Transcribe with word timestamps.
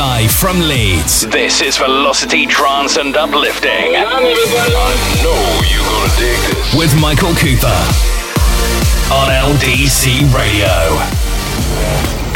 Live 0.00 0.30
from 0.32 0.58
Leeds, 0.60 1.26
this 1.26 1.60
is 1.60 1.76
Velocity 1.76 2.46
Trance 2.46 2.96
and 2.96 3.14
Uplifting. 3.14 3.94
I 3.94 4.22
know 5.22 5.60
you're 5.68 5.84
gonna 5.84 6.08
dig 6.16 6.40
this. 6.56 6.74
With 6.74 6.98
Michael 6.98 7.34
Cooper 7.34 7.66
on 9.12 9.28
LDC 9.28 10.24
Radio. 10.32 12.29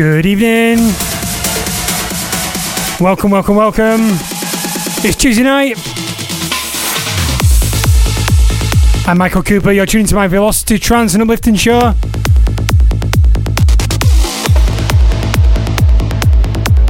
Good 0.00 0.24
evening. 0.24 0.78
Welcome, 3.04 3.30
welcome, 3.30 3.54
welcome. 3.54 4.00
It's 5.04 5.14
Tuesday 5.14 5.42
night. 5.42 5.76
I'm 9.06 9.18
Michael 9.18 9.42
Cooper. 9.42 9.72
You're 9.72 9.84
tuning 9.84 10.06
to 10.06 10.14
my 10.14 10.26
Velocity 10.26 10.78
Trance 10.78 11.12
and 11.12 11.22
Uplifting 11.22 11.54
show. 11.54 11.92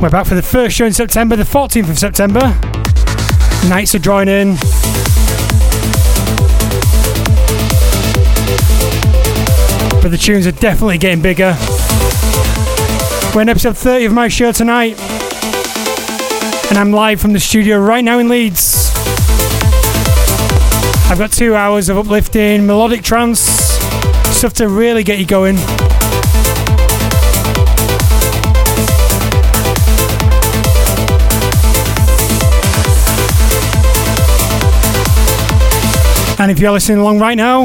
We're 0.01 0.09
back 0.09 0.27
for 0.27 0.37
the 0.37 0.47
first 0.49 0.77
show 0.77 0.87
in 0.87 0.93
September, 0.93 1.35
the 1.35 1.43
14th 1.43 1.91
of 1.91 1.99
September. 1.99 2.57
Nights 3.69 3.93
are 3.97 3.99
drawing 3.99 4.29
in. 4.29 4.55
But 10.01 10.11
the 10.11 10.19
tunes 10.19 10.47
are 10.47 10.53
definitely 10.53 10.99
getting 10.99 11.21
bigger. 11.21 11.57
We're 13.33 13.43
in 13.43 13.49
episode 13.49 13.77
30 13.77 14.07
of 14.07 14.13
my 14.13 14.27
show 14.27 14.51
tonight. 14.51 14.99
And 16.69 16.77
I'm 16.77 16.91
live 16.91 17.21
from 17.21 17.33
the 17.33 17.39
studio 17.39 17.79
right 17.79 18.03
now 18.03 18.19
in 18.19 18.29
Leeds. 18.29 18.91
I've 21.09 21.17
got 21.17 21.31
two 21.31 21.55
hours 21.55 21.89
of 21.89 21.97
uplifting 21.97 22.67
melodic 22.67 23.03
trance, 23.03 23.39
stuff 23.39 24.55
to 24.55 24.69
really 24.69 25.05
get 25.05 25.21
you 25.21 25.27
going. 25.27 25.57
And 36.41 36.51
if 36.51 36.59
you're 36.59 36.73
listening 36.73 36.99
along 36.99 37.21
right 37.21 37.37
now, 37.37 37.63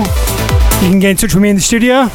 you 0.83 0.89
can 0.91 0.99
get 0.99 1.09
in 1.09 1.17
touch 1.17 1.33
with 1.33 1.41
me 1.41 1.49
in 1.49 1.55
the 1.55 1.61
studio. 1.63 2.11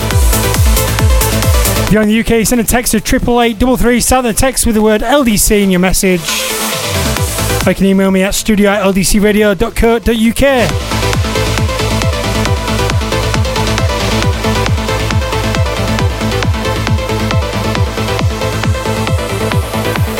If 1.91 1.95
you're 1.95 2.03
in 2.03 2.09
the 2.09 2.21
UK, 2.21 2.47
send 2.47 2.61
a 2.61 2.65
text 2.65 2.93
to 2.93 2.99
888 2.99 4.01
Start 4.01 4.23
the 4.23 4.33
text 4.33 4.65
with 4.65 4.77
the 4.77 4.81
word 4.81 5.01
LDC 5.01 5.61
in 5.61 5.73
your 5.73 5.81
message. 5.81 6.21
Or 7.67 7.71
you 7.71 7.75
can 7.75 7.85
email 7.85 8.13
me 8.13 8.23
at 8.23 8.33
studio 8.33 8.71
at 8.71 8.85
ldcradio.co.uk. 8.85 10.07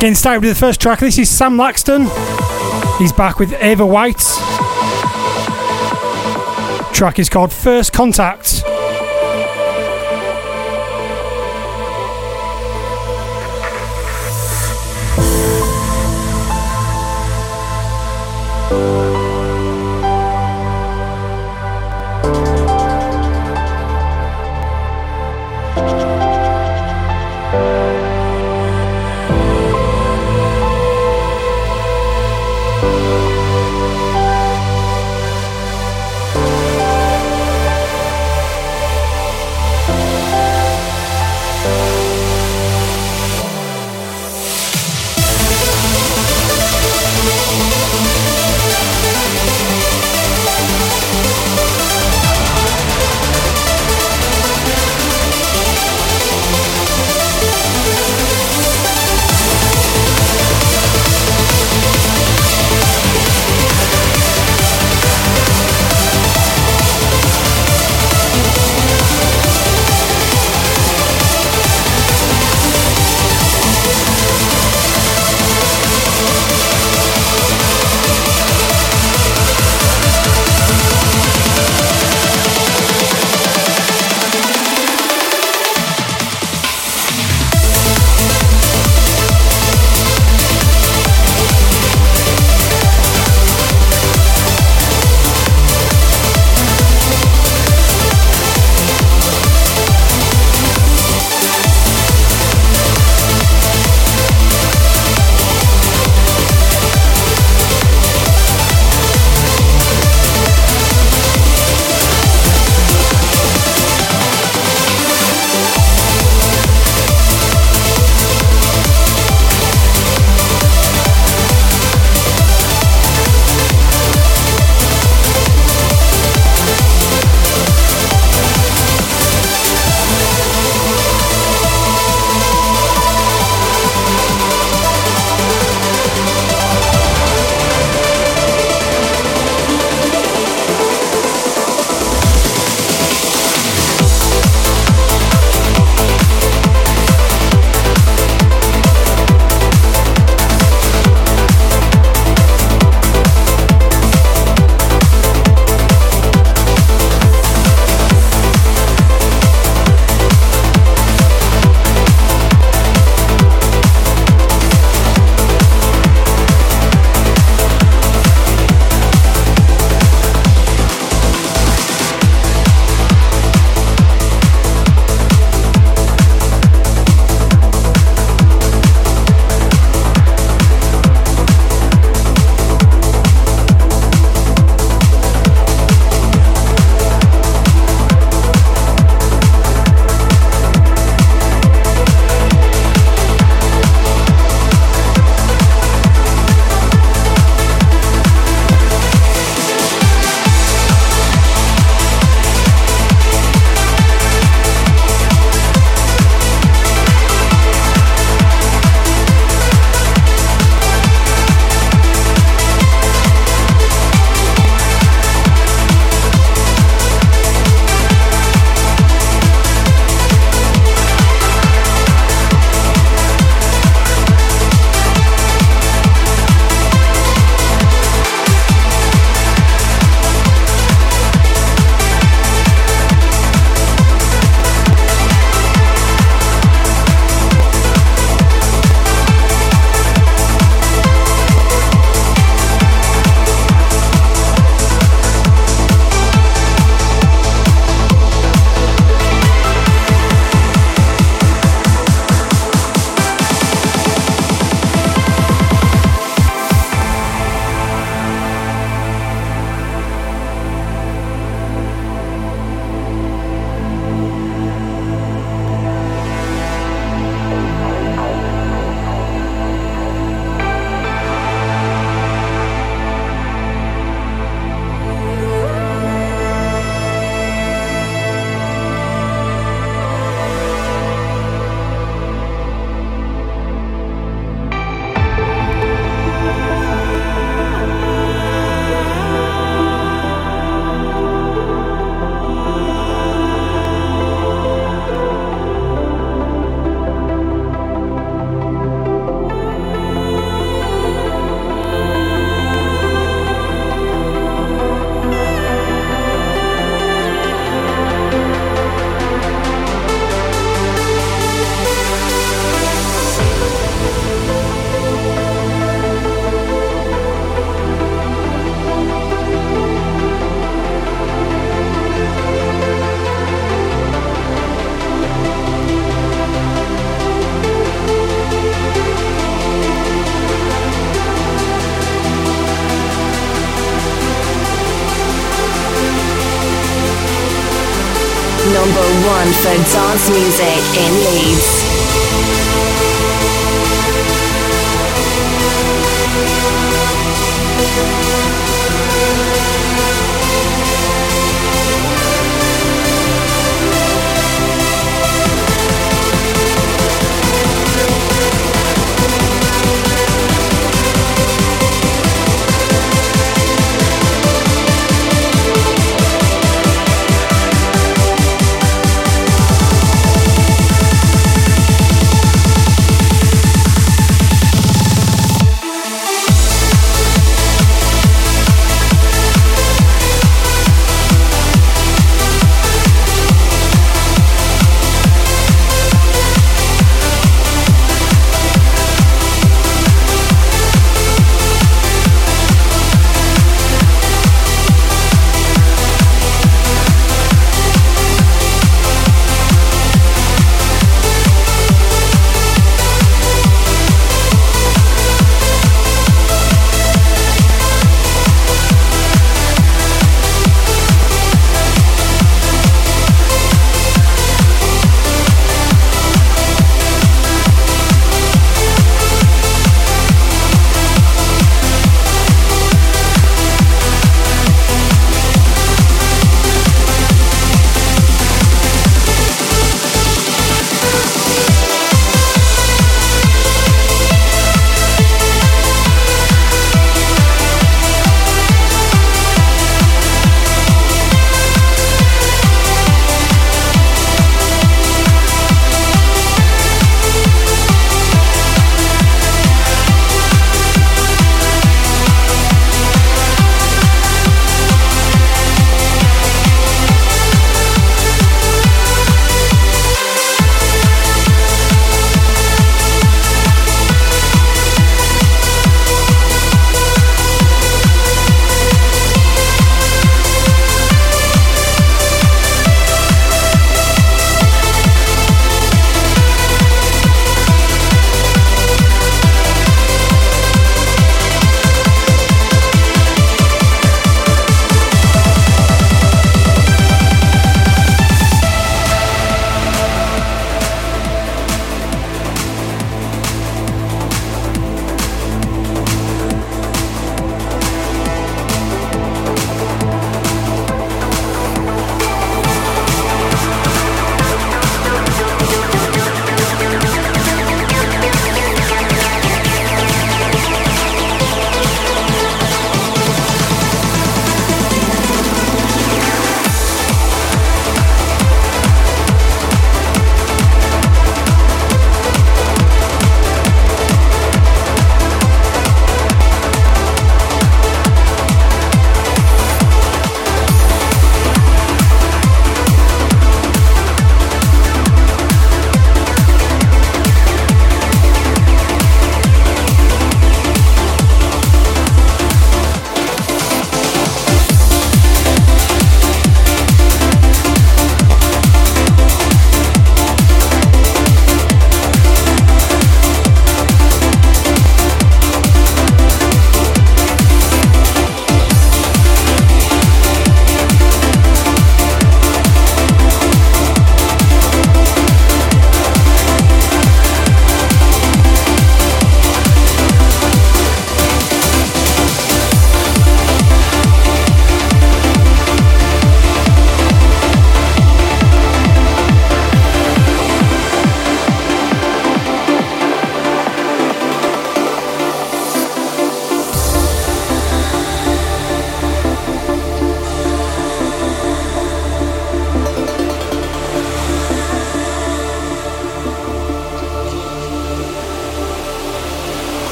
Getting 0.00 0.14
started 0.14 0.40
with 0.40 0.48
the 0.48 0.58
first 0.58 0.80
track. 0.80 1.00
This 1.00 1.18
is 1.18 1.28
Sam 1.28 1.58
Laxton. 1.58 2.08
He's 2.98 3.12
back 3.12 3.38
with 3.38 3.52
Ava 3.60 3.84
White. 3.84 4.24
Track 6.94 7.18
is 7.18 7.28
called 7.28 7.52
First 7.52 7.92
Contact. 7.92 8.57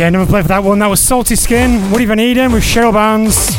Yeah, 0.00 0.08
never 0.08 0.24
played 0.24 0.44
for 0.44 0.48
that 0.48 0.64
one. 0.64 0.78
That 0.78 0.86
was 0.86 0.98
Salty 0.98 1.36
Skin, 1.36 1.90
Woody 1.90 2.06
van 2.06 2.18
Eyden 2.18 2.52
with 2.52 2.62
Cheryl 2.62 2.90
Barnes. 2.90 3.54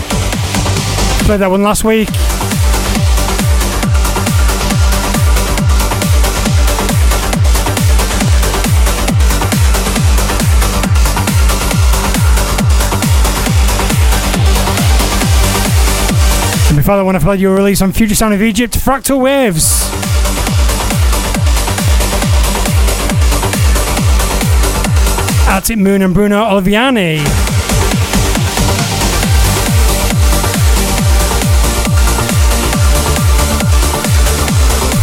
Played 1.28 1.40
that 1.42 1.52
one 1.52 1.62
last 1.62 1.84
week. 1.84 2.08
And 16.70 16.76
before 16.76 16.98
that 16.98 17.06
one, 17.06 17.16
I 17.16 17.20
played 17.20 17.40
your 17.40 17.54
release 17.54 17.84
on 17.84 17.92
Future 17.92 18.16
Sound 18.16 18.34
of 18.34 18.42
Egypt, 18.42 18.74
Fractal 18.74 19.22
Waves. 19.22 19.91
Moon 25.70 26.02
and 26.02 26.14
Bruno 26.14 26.44
Oliviani. 26.44 27.20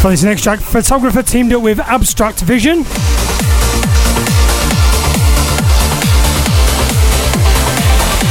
For 0.02 0.10
this 0.10 0.24
next 0.24 0.42
track, 0.42 0.58
photographer 0.58 1.22
teamed 1.22 1.52
up 1.52 1.62
with 1.62 1.78
Abstract 1.78 2.40
Vision. 2.40 2.82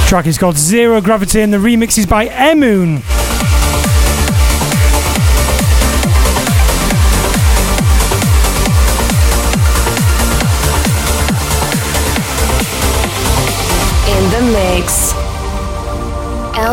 Track 0.08 0.28
is 0.28 0.38
called 0.38 0.58
Zero 0.58 1.00
Gravity 1.02 1.42
and 1.42 1.54
the 1.54 1.58
remix 1.58 1.98
is 1.98 2.06
by 2.06 2.54
Moon. 2.56 3.02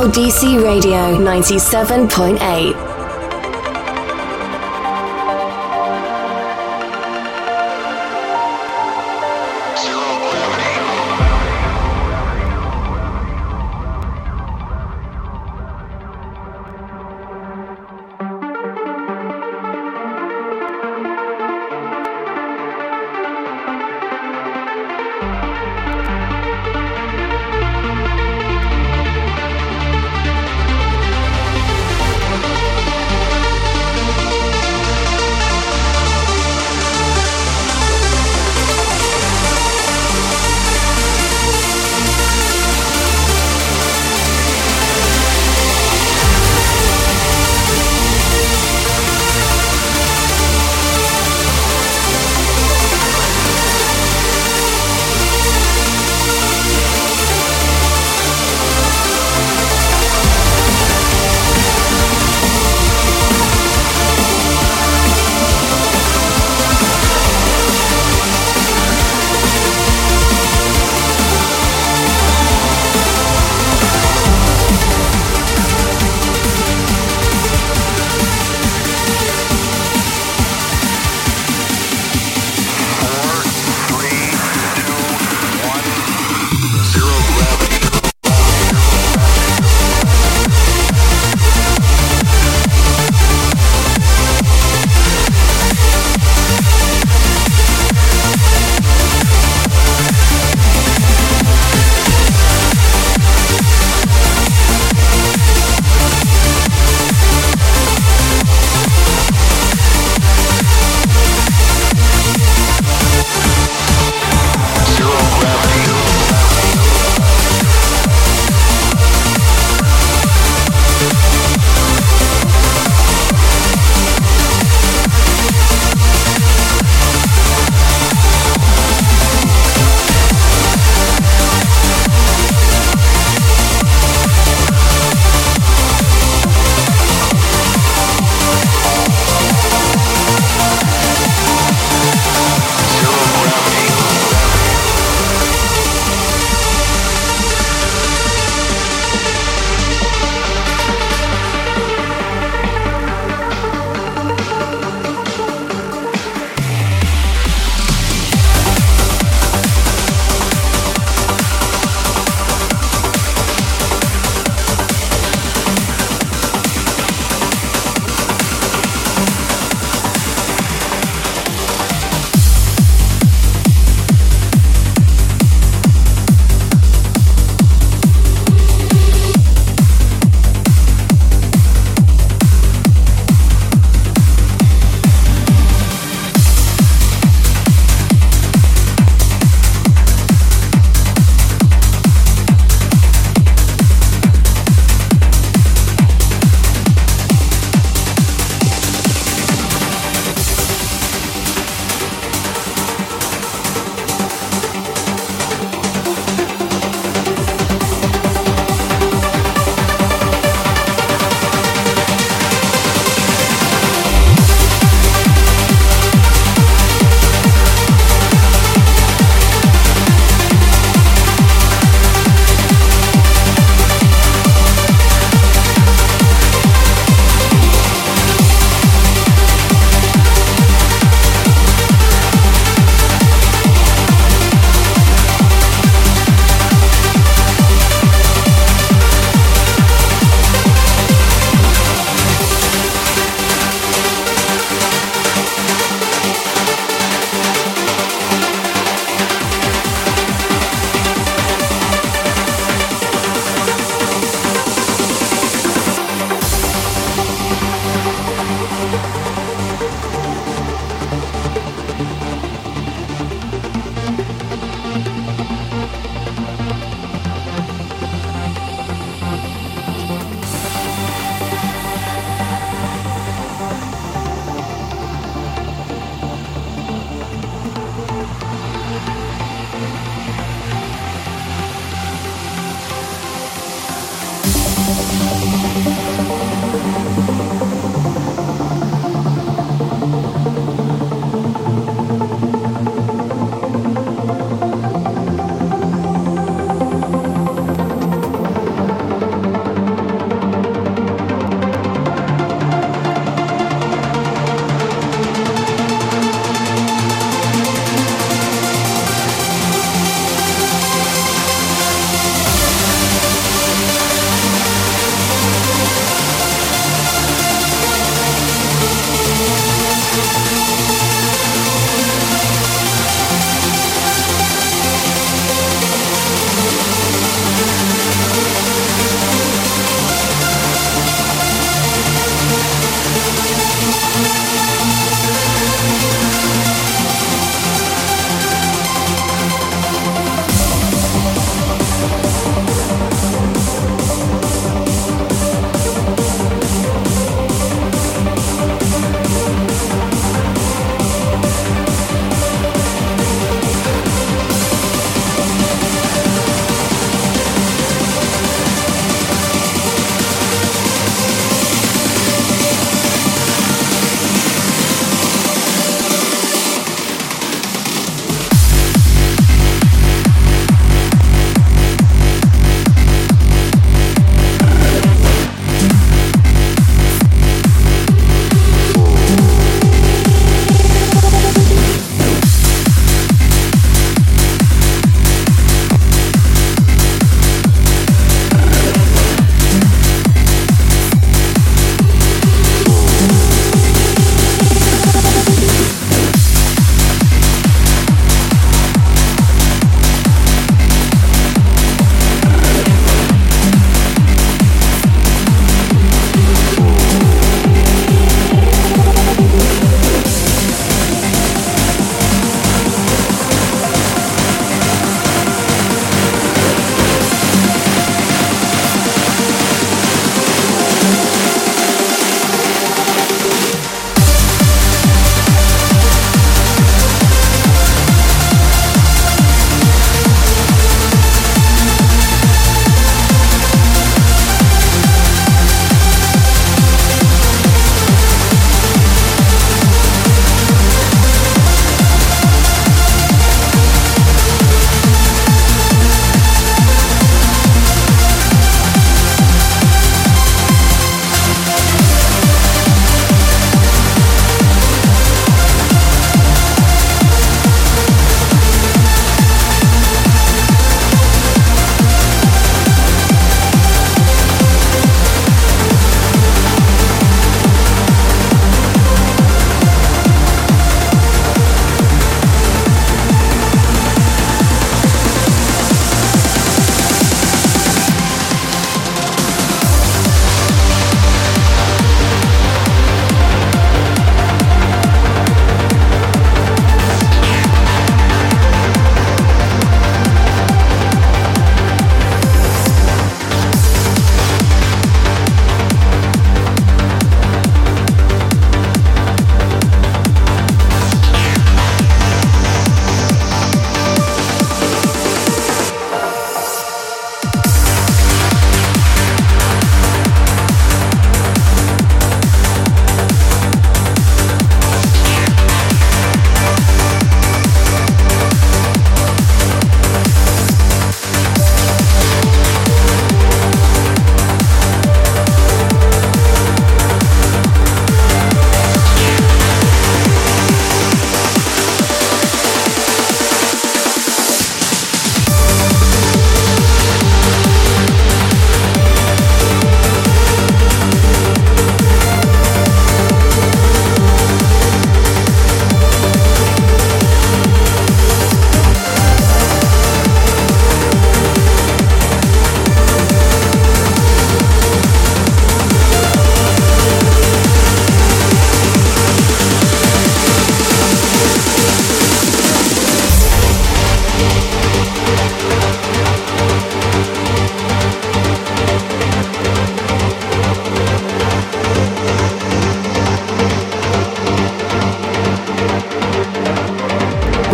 LDC 0.05 0.63
Radio 0.63 1.17
97.8. 1.17 2.94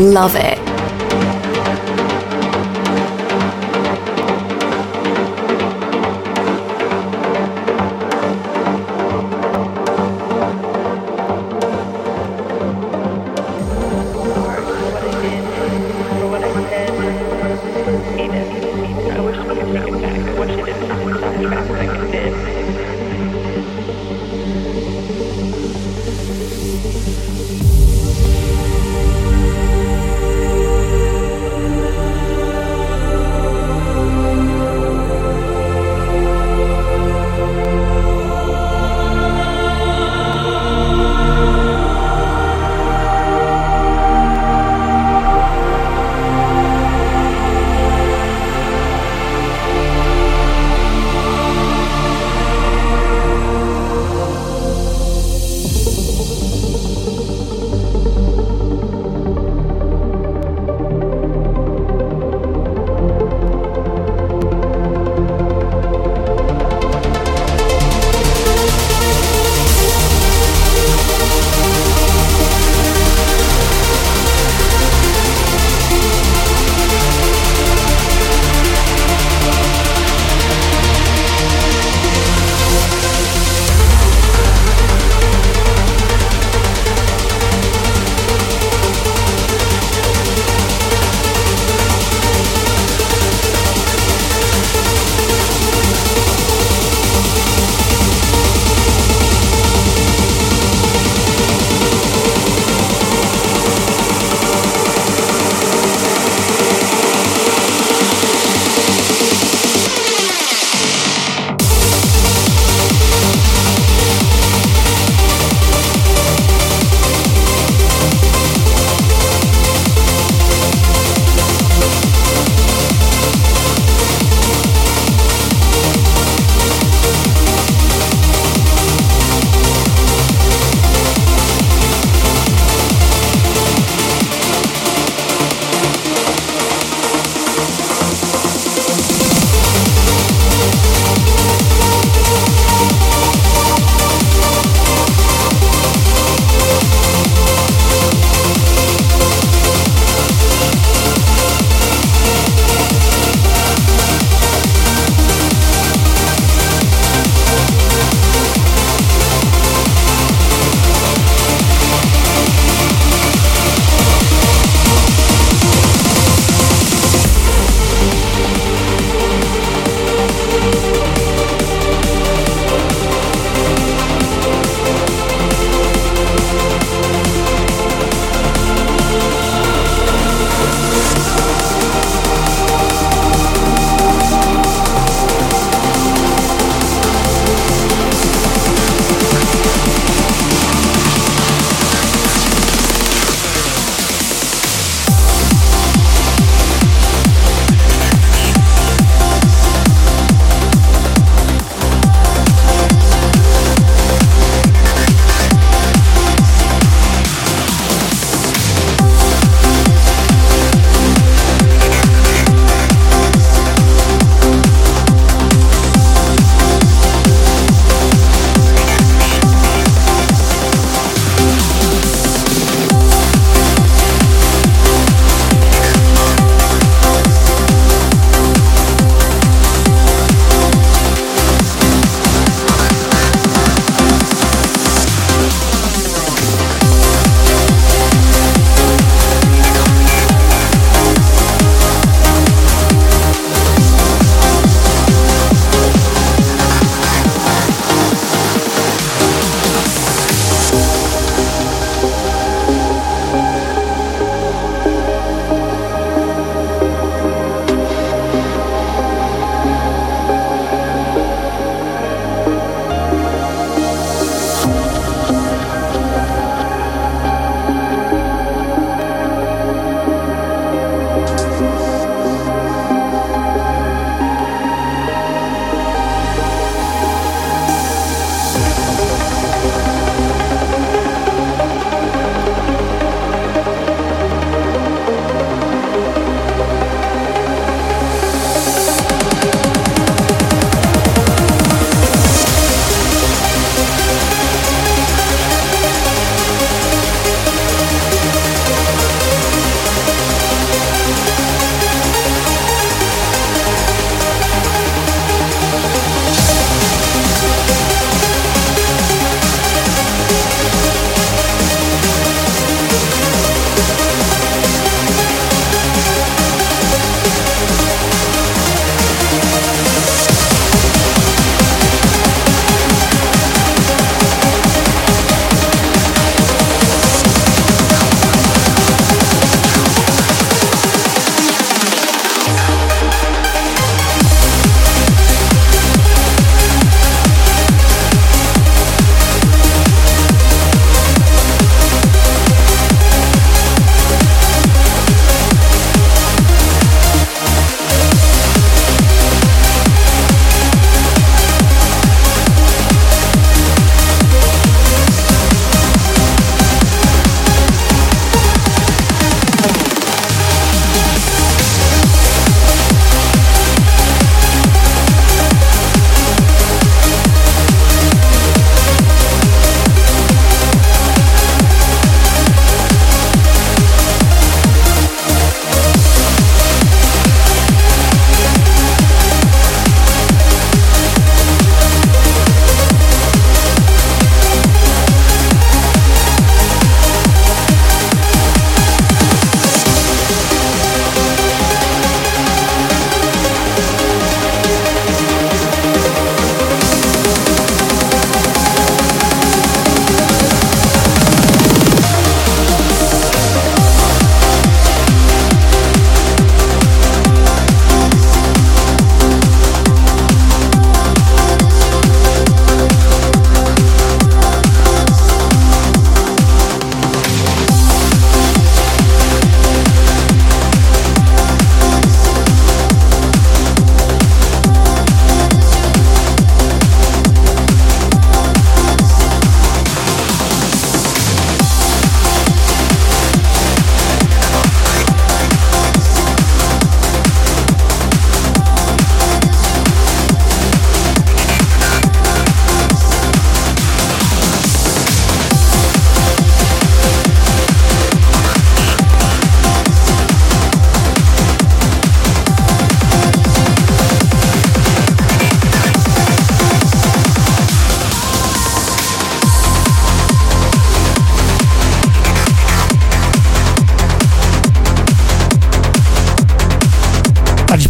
Love 0.00 0.34
it. 0.36 0.49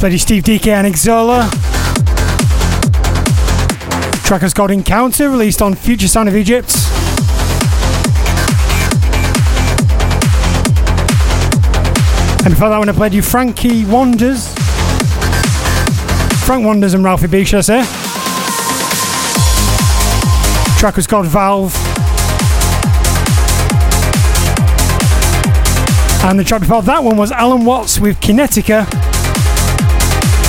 Played 0.00 0.18
Steve 0.18 0.42
DK 0.44 0.68
and 0.68 0.86
Exola. 0.86 1.50
Track 4.24 4.40
has 4.40 4.54
got 4.54 4.70
Encounter, 4.70 5.28
released 5.28 5.60
on 5.60 5.74
Future 5.74 6.08
Sound 6.08 6.26
of 6.26 6.34
Egypt. 6.34 6.74
And 12.46 12.54
before 12.54 12.70
that 12.70 12.78
one 12.78 12.88
I 12.88 12.92
played 12.92 13.12
you 13.12 13.20
Frankie 13.20 13.84
Waanders. 13.84 14.48
Frank 16.46 16.64
Waanders 16.64 16.94
and 16.94 17.04
Ralphie 17.04 17.26
B, 17.26 17.44
should 17.44 17.58
I 17.58 17.60
say. 17.60 17.82
Track 20.80 20.96
was 20.96 21.06
called 21.06 21.26
Valve. 21.26 21.74
And 26.24 26.38
the 26.38 26.44
track 26.44 26.62
before 26.62 26.80
that 26.80 27.04
one 27.04 27.18
was 27.18 27.30
Allen 27.30 27.66
Watts 27.66 28.00
with 28.00 28.18
Kinetica. 28.20 28.99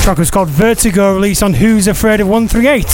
Track 0.01 0.17
was 0.17 0.31
called 0.31 0.49
Vertigo, 0.49 1.13
released 1.13 1.43
on 1.43 1.53
Who's 1.53 1.87
Afraid 1.87 2.21
of 2.21 2.27
138. 2.27 2.85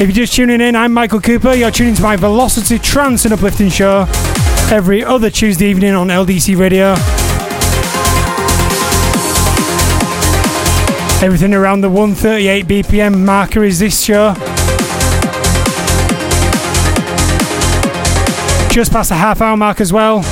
If 0.00 0.08
you're 0.08 0.12
just 0.12 0.34
tuning 0.34 0.60
in, 0.60 0.76
I'm 0.76 0.92
Michael 0.92 1.20
Cooper. 1.20 1.54
You're 1.54 1.72
tuning 1.72 1.96
to 1.96 2.02
my 2.02 2.14
Velocity 2.14 2.78
Trance 2.78 3.24
and 3.24 3.34
Uplifting 3.34 3.68
show 3.68 4.06
every 4.70 5.02
other 5.02 5.28
Tuesday 5.28 5.66
evening 5.66 5.94
on 5.94 6.06
LDC 6.06 6.56
Radio. 6.56 6.92
Everything 11.26 11.52
around 11.52 11.80
the 11.80 11.90
138 11.90 12.66
BPM 12.66 13.24
marker 13.24 13.64
is 13.64 13.80
this 13.80 14.04
show. 14.04 14.34
just 18.76 18.92
past 18.92 19.08
the 19.08 19.14
half 19.14 19.40
hour 19.40 19.56
mark 19.56 19.80
as 19.80 19.90
well. 19.90 20.22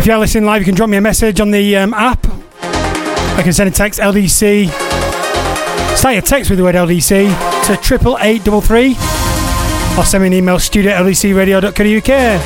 If 0.00 0.06
you 0.06 0.14
are 0.14 0.18
listening 0.18 0.46
live, 0.46 0.62
you 0.62 0.64
can 0.64 0.74
drop 0.74 0.88
me 0.88 0.96
a 0.96 1.00
message 1.02 1.42
on 1.42 1.50
the 1.50 1.76
um, 1.76 1.92
app. 1.92 2.26
I 3.36 3.42
can 3.42 3.52
send 3.52 3.68
a 3.68 3.70
text 3.70 4.00
LDC. 4.00 4.70
Start 5.94 6.14
your 6.14 6.22
text 6.22 6.48
with 6.48 6.58
the 6.58 6.64
word 6.64 6.74
LDC 6.74 7.66
to 7.66 7.76
triple 7.76 8.16
eight 8.22 8.42
double 8.42 8.62
three, 8.62 8.92
or 9.98 10.04
send 10.06 10.22
me 10.22 10.28
an 10.28 10.32
email 10.32 10.58
studio 10.58 10.92
at 10.92 11.04
ldcradio.co.uk. 11.04 12.40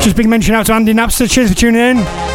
Just 0.00 0.16
big 0.16 0.28
mention 0.28 0.54
out 0.54 0.66
to 0.66 0.74
Andy 0.74 0.94
Napster. 0.94 1.28
Cheers 1.28 1.48
for 1.50 1.56
tuning 1.56 1.98
in. 1.98 2.29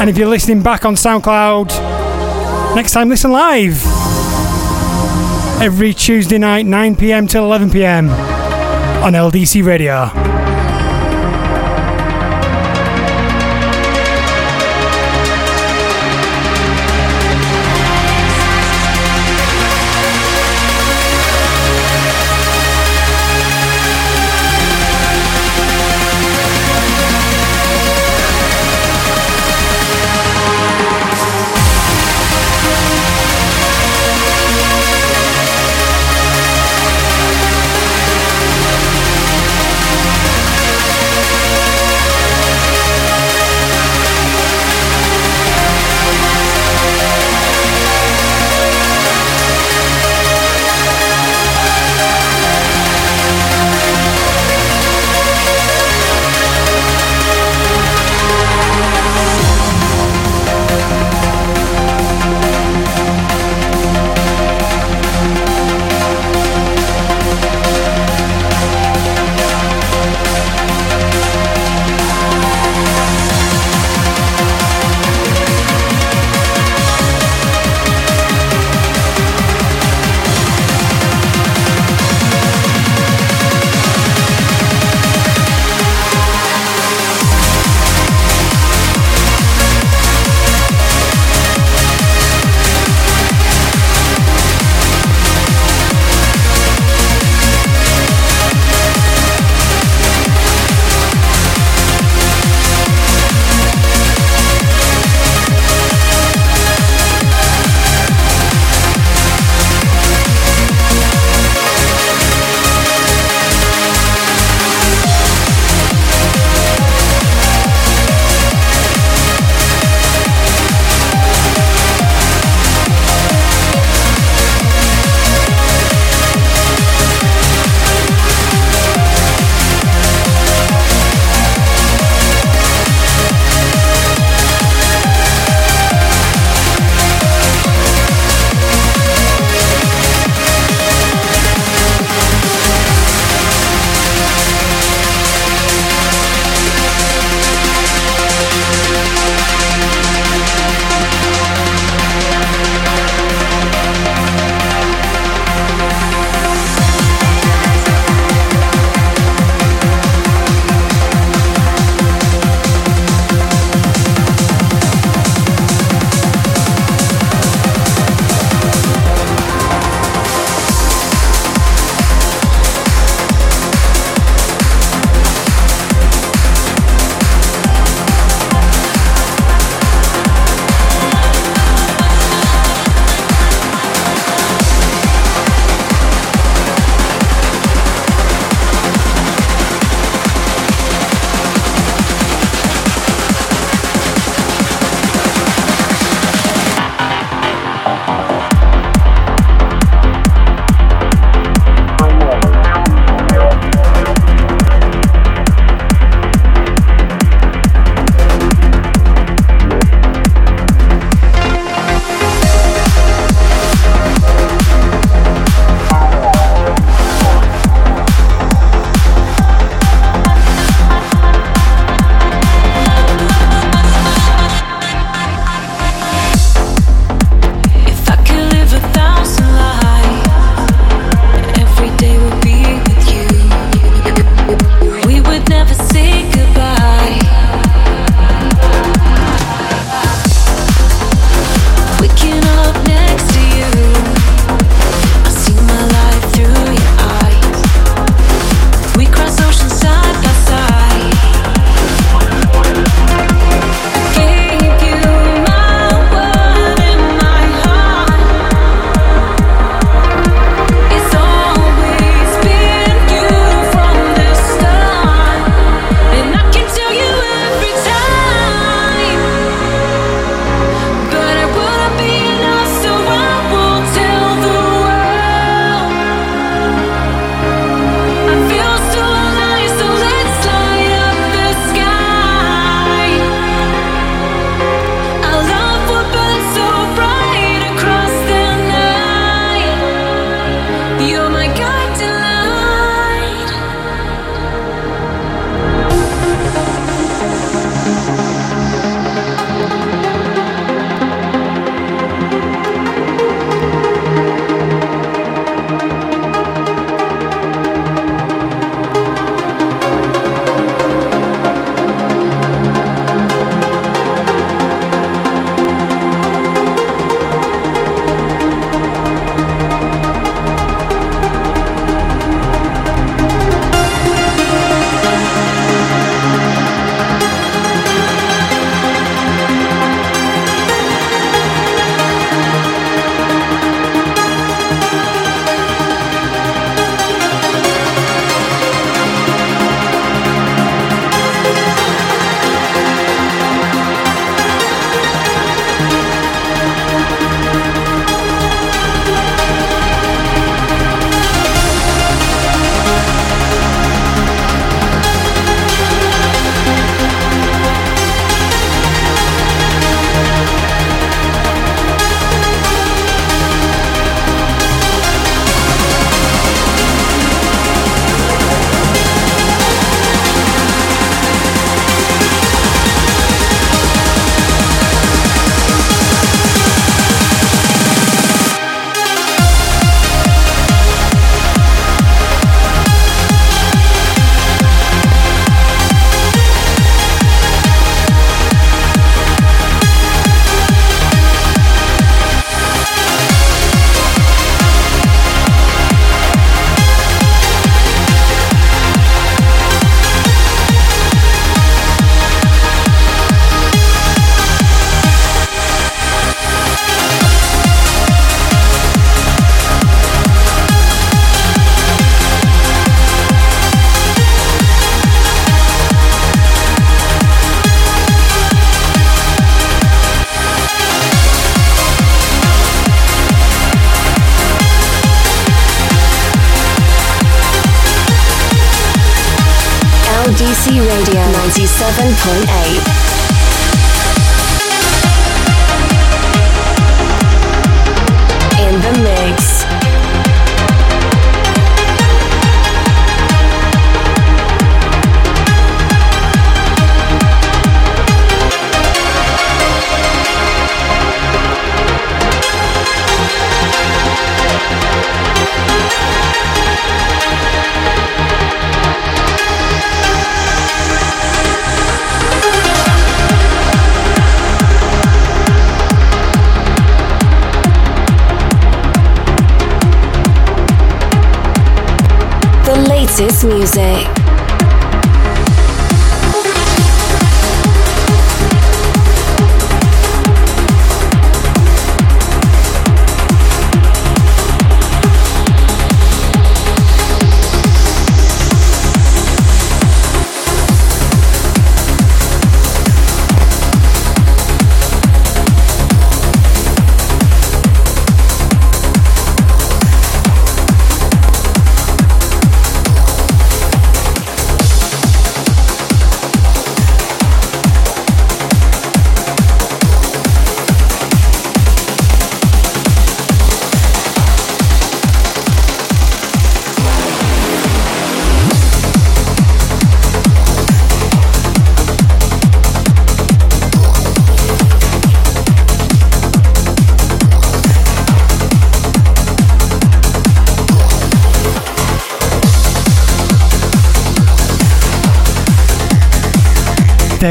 And 0.00 0.08
if 0.08 0.16
you're 0.16 0.28
listening 0.28 0.62
back 0.62 0.86
on 0.86 0.94
SoundCloud, 0.94 2.74
next 2.74 2.92
time 2.92 3.10
listen 3.10 3.32
live. 3.32 3.84
Every 5.60 5.92
Tuesday 5.92 6.38
night, 6.38 6.64
9 6.64 6.96
pm 6.96 7.26
till 7.26 7.44
11 7.44 7.68
pm 7.68 8.08
on 8.08 9.12
LDC 9.12 9.62
Radio. 9.62 10.29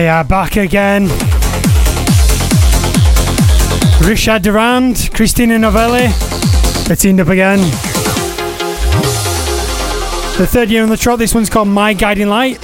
Are 0.09 0.23
back 0.23 0.57
again. 0.57 1.03
Richard 4.01 4.41
Durand, 4.41 5.11
Christina 5.13 5.59
Novelli, 5.59 6.07
they 6.87 6.95
teamed 6.95 7.19
up 7.19 7.27
again. 7.27 7.59
The 10.39 10.47
third 10.49 10.71
year 10.71 10.81
on 10.81 10.89
the 10.89 10.97
trot, 10.97 11.19
this 11.19 11.35
one's 11.35 11.47
called 11.47 11.67
My 11.67 11.93
Guiding 11.93 12.27
Light. 12.27 12.57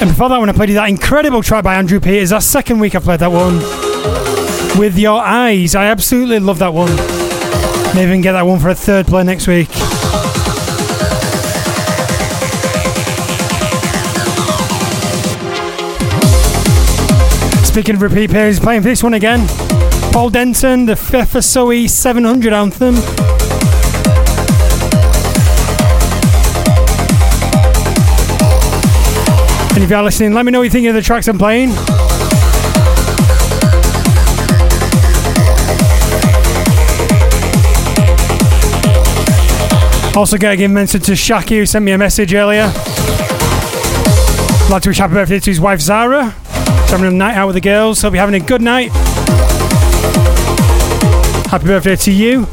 And 0.00 0.08
before 0.08 0.30
that 0.30 0.38
one, 0.38 0.48
I 0.48 0.52
played 0.52 0.70
you 0.70 0.76
that 0.76 0.88
incredible 0.88 1.42
track 1.42 1.64
by 1.64 1.74
Andrew 1.74 2.00
Peters. 2.00 2.30
That's 2.30 2.46
second 2.46 2.80
week 2.80 2.94
I've 2.94 3.02
played 3.02 3.20
that 3.20 3.30
one. 3.30 3.58
With 4.78 4.98
Your 4.98 5.20
Eyes. 5.20 5.74
I 5.74 5.84
absolutely 5.84 6.40
love 6.40 6.58
that 6.60 6.72
one. 6.72 7.13
Maybe 7.94 8.08
even 8.08 8.22
get 8.22 8.32
that 8.32 8.44
one 8.44 8.58
for 8.58 8.70
a 8.70 8.74
third 8.74 9.06
play 9.06 9.22
next 9.22 9.46
week. 9.46 9.68
Speaking 17.64 17.94
of 17.94 18.02
repeat 18.02 18.30
players, 18.30 18.58
playing 18.58 18.82
for 18.82 18.88
this 18.88 19.04
one 19.04 19.14
again. 19.14 19.46
Paul 20.12 20.30
Denton, 20.30 20.86
the 20.86 20.94
FSOE 20.94 21.88
700 21.88 22.52
anthem. 22.52 22.96
And 29.74 29.84
if 29.84 29.88
you 29.88 29.96
are 29.96 30.02
listening, 30.02 30.32
let 30.32 30.44
me 30.44 30.50
know 30.50 30.58
what 30.58 30.64
you 30.64 30.70
think 30.70 30.88
of 30.88 30.94
the 30.94 31.02
tracks 31.02 31.28
I'm 31.28 31.38
playing. 31.38 31.70
Also, 40.16 40.38
get 40.38 40.52
a 40.52 40.56
give 40.56 40.70
mention 40.70 41.00
to 41.00 41.12
Shaki 41.12 41.58
who 41.58 41.66
sent 41.66 41.84
me 41.84 41.90
a 41.90 41.98
message 41.98 42.32
earlier. 42.32 42.70
I'd 44.64 44.68
like 44.70 44.82
to 44.84 44.90
wish 44.90 44.98
happy 44.98 45.14
birthday 45.14 45.40
to 45.40 45.50
his 45.50 45.60
wife 45.60 45.80
Zara. 45.80 46.26
Having 46.88 47.06
a 47.06 47.10
night 47.10 47.34
out 47.36 47.48
with 47.48 47.54
the 47.54 47.60
girls. 47.60 48.00
Hope 48.00 48.14
you're 48.14 48.20
having 48.20 48.40
a 48.40 48.44
good 48.44 48.62
night. 48.62 48.92
Happy 51.50 51.66
birthday 51.66 51.96
to 51.96 52.12
you. 52.12 52.46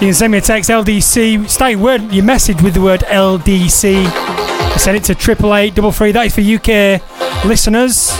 You 0.00 0.08
can 0.08 0.14
send 0.14 0.32
me 0.32 0.38
a 0.38 0.40
text 0.40 0.70
LDC. 0.70 1.48
Start 1.48 1.76
word 1.76 2.10
your 2.10 2.24
message 2.24 2.62
with 2.62 2.74
the 2.74 2.80
word 2.80 3.00
LDC. 3.02 4.78
Send 4.78 4.96
it 4.96 5.04
to 5.04 5.14
triple 5.14 5.54
eight 5.54 5.74
double 5.74 5.92
three. 5.92 6.12
That 6.12 6.26
is 6.26 6.34
for 6.34 6.40
UK 6.40 7.00
listeners. 7.44 8.10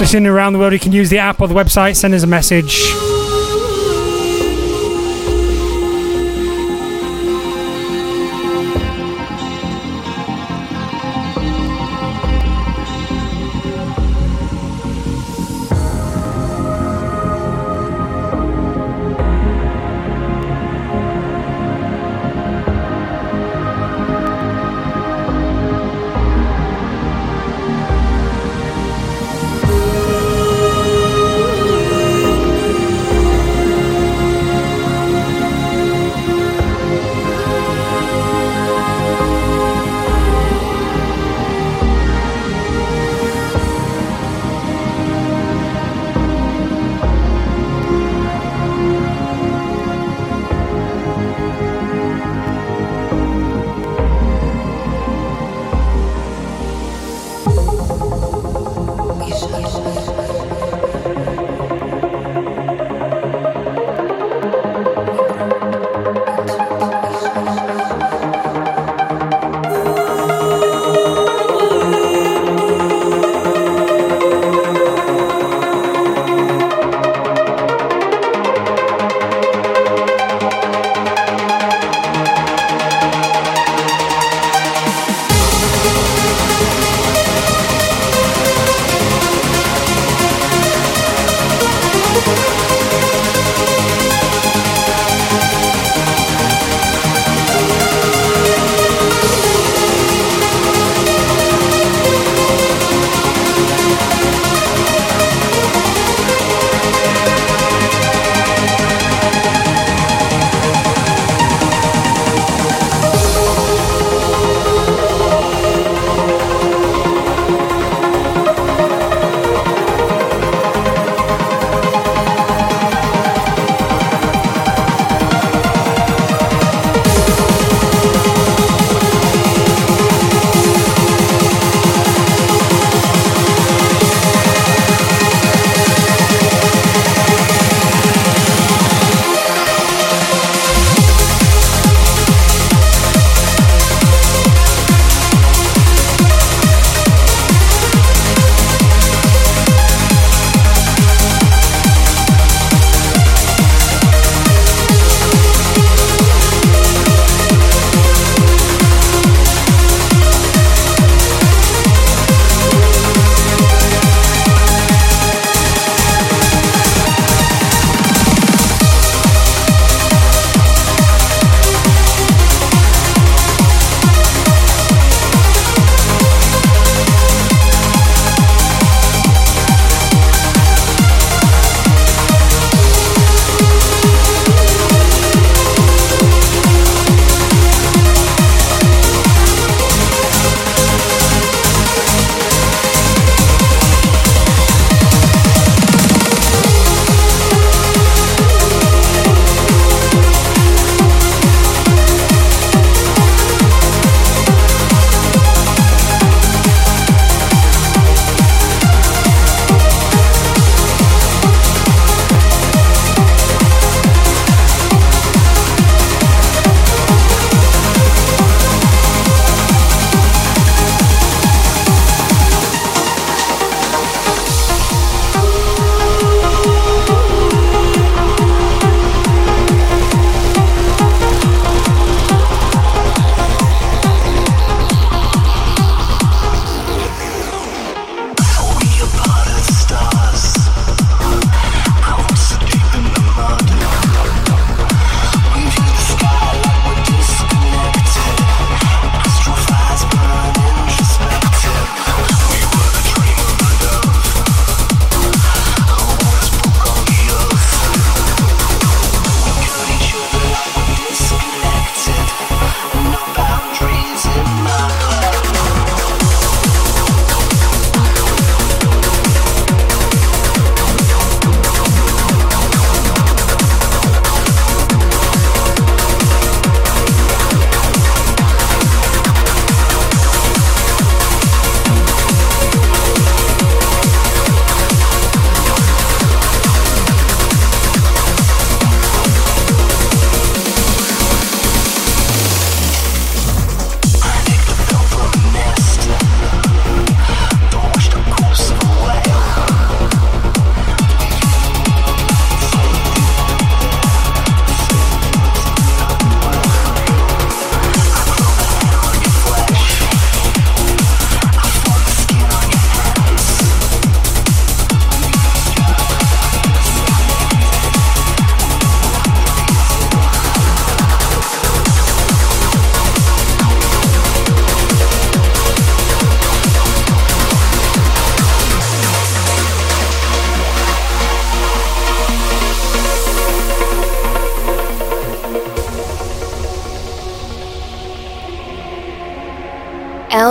Listening 0.00 0.26
around 0.26 0.52
the 0.52 0.58
world, 0.58 0.72
you 0.72 0.80
can 0.80 0.92
use 0.92 1.08
the 1.08 1.18
app 1.18 1.40
or 1.40 1.48
the 1.48 1.54
website, 1.54 1.96
send 1.96 2.14
us 2.14 2.22
a 2.24 2.26
message. 2.26 3.13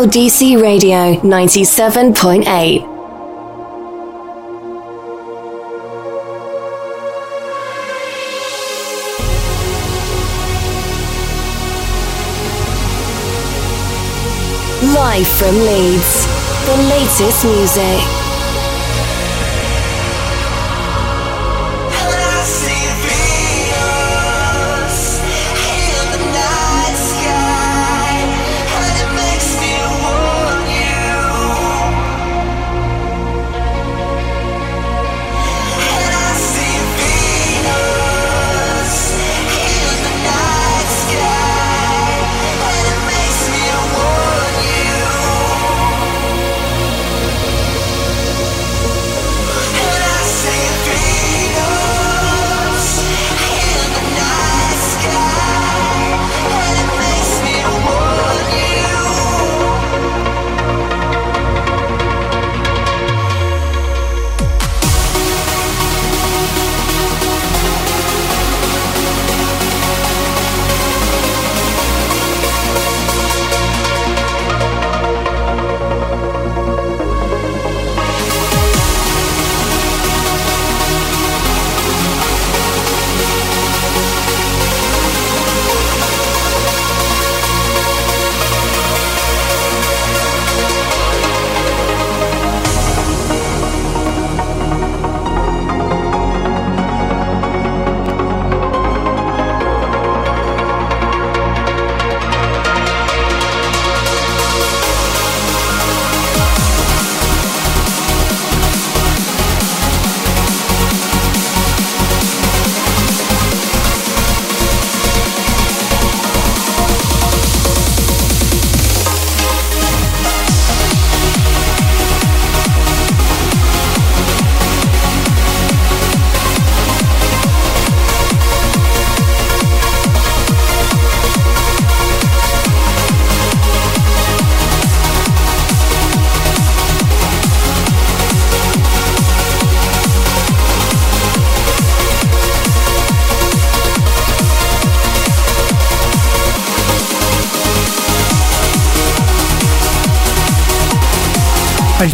LDC 0.03 0.61
Radio 0.61 1.15
97.8. 1.21 2.43
Live 14.93 15.27
from 15.29 15.55
Leeds, 15.55 16.25
the 16.65 16.75
latest 16.89 17.45
music. 17.45 18.22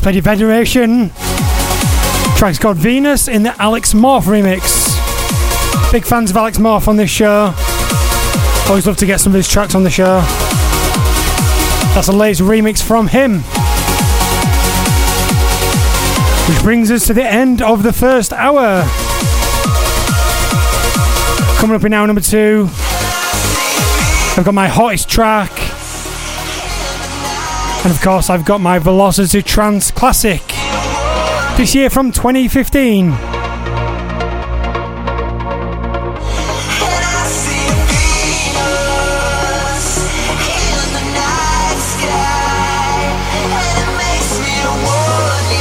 Played 0.01 0.15
your 0.15 0.23
Federation. 0.23 1.09
Track's 2.37 2.57
called 2.57 2.77
Venus 2.77 3.27
in 3.27 3.43
the 3.43 3.53
Alex 3.61 3.93
Morph 3.93 4.23
remix. 4.23 4.95
Big 5.91 6.05
fans 6.05 6.31
of 6.31 6.37
Alex 6.37 6.57
Morph 6.57 6.87
on 6.87 6.95
this 6.95 7.09
show. 7.09 7.53
Always 8.69 8.87
love 8.87 8.95
to 8.97 9.05
get 9.05 9.19
some 9.19 9.33
of 9.33 9.35
his 9.35 9.47
tracks 9.47 9.75
on 9.75 9.83
the 9.83 9.89
show. 9.89 10.21
That's 11.93 12.07
the 12.07 12.13
latest 12.13 12.41
remix 12.41 12.81
from 12.81 13.07
him. 13.07 13.39
Which 16.47 16.63
brings 16.63 16.89
us 16.91 17.05
to 17.07 17.13
the 17.13 17.25
end 17.25 17.61
of 17.61 17.83
the 17.83 17.91
first 17.91 18.31
hour. 18.31 18.83
Coming 21.59 21.75
up 21.75 21.83
in 21.83 21.93
hour 21.93 22.07
number 22.07 22.21
two, 22.21 22.69
I've 24.37 24.43
got 24.45 24.53
my 24.53 24.69
hottest 24.69 25.09
track 25.09 25.58
and 27.83 27.93
of 27.93 28.01
course, 28.01 28.29
I've 28.29 28.43
got 28.43 28.59
my 28.59 28.77
Velocity 28.77 29.41
Trance 29.41 29.89
Classic 29.91 30.41
this 31.57 31.73
year 31.73 31.89
from 31.89 32.11
2015. 32.11 33.11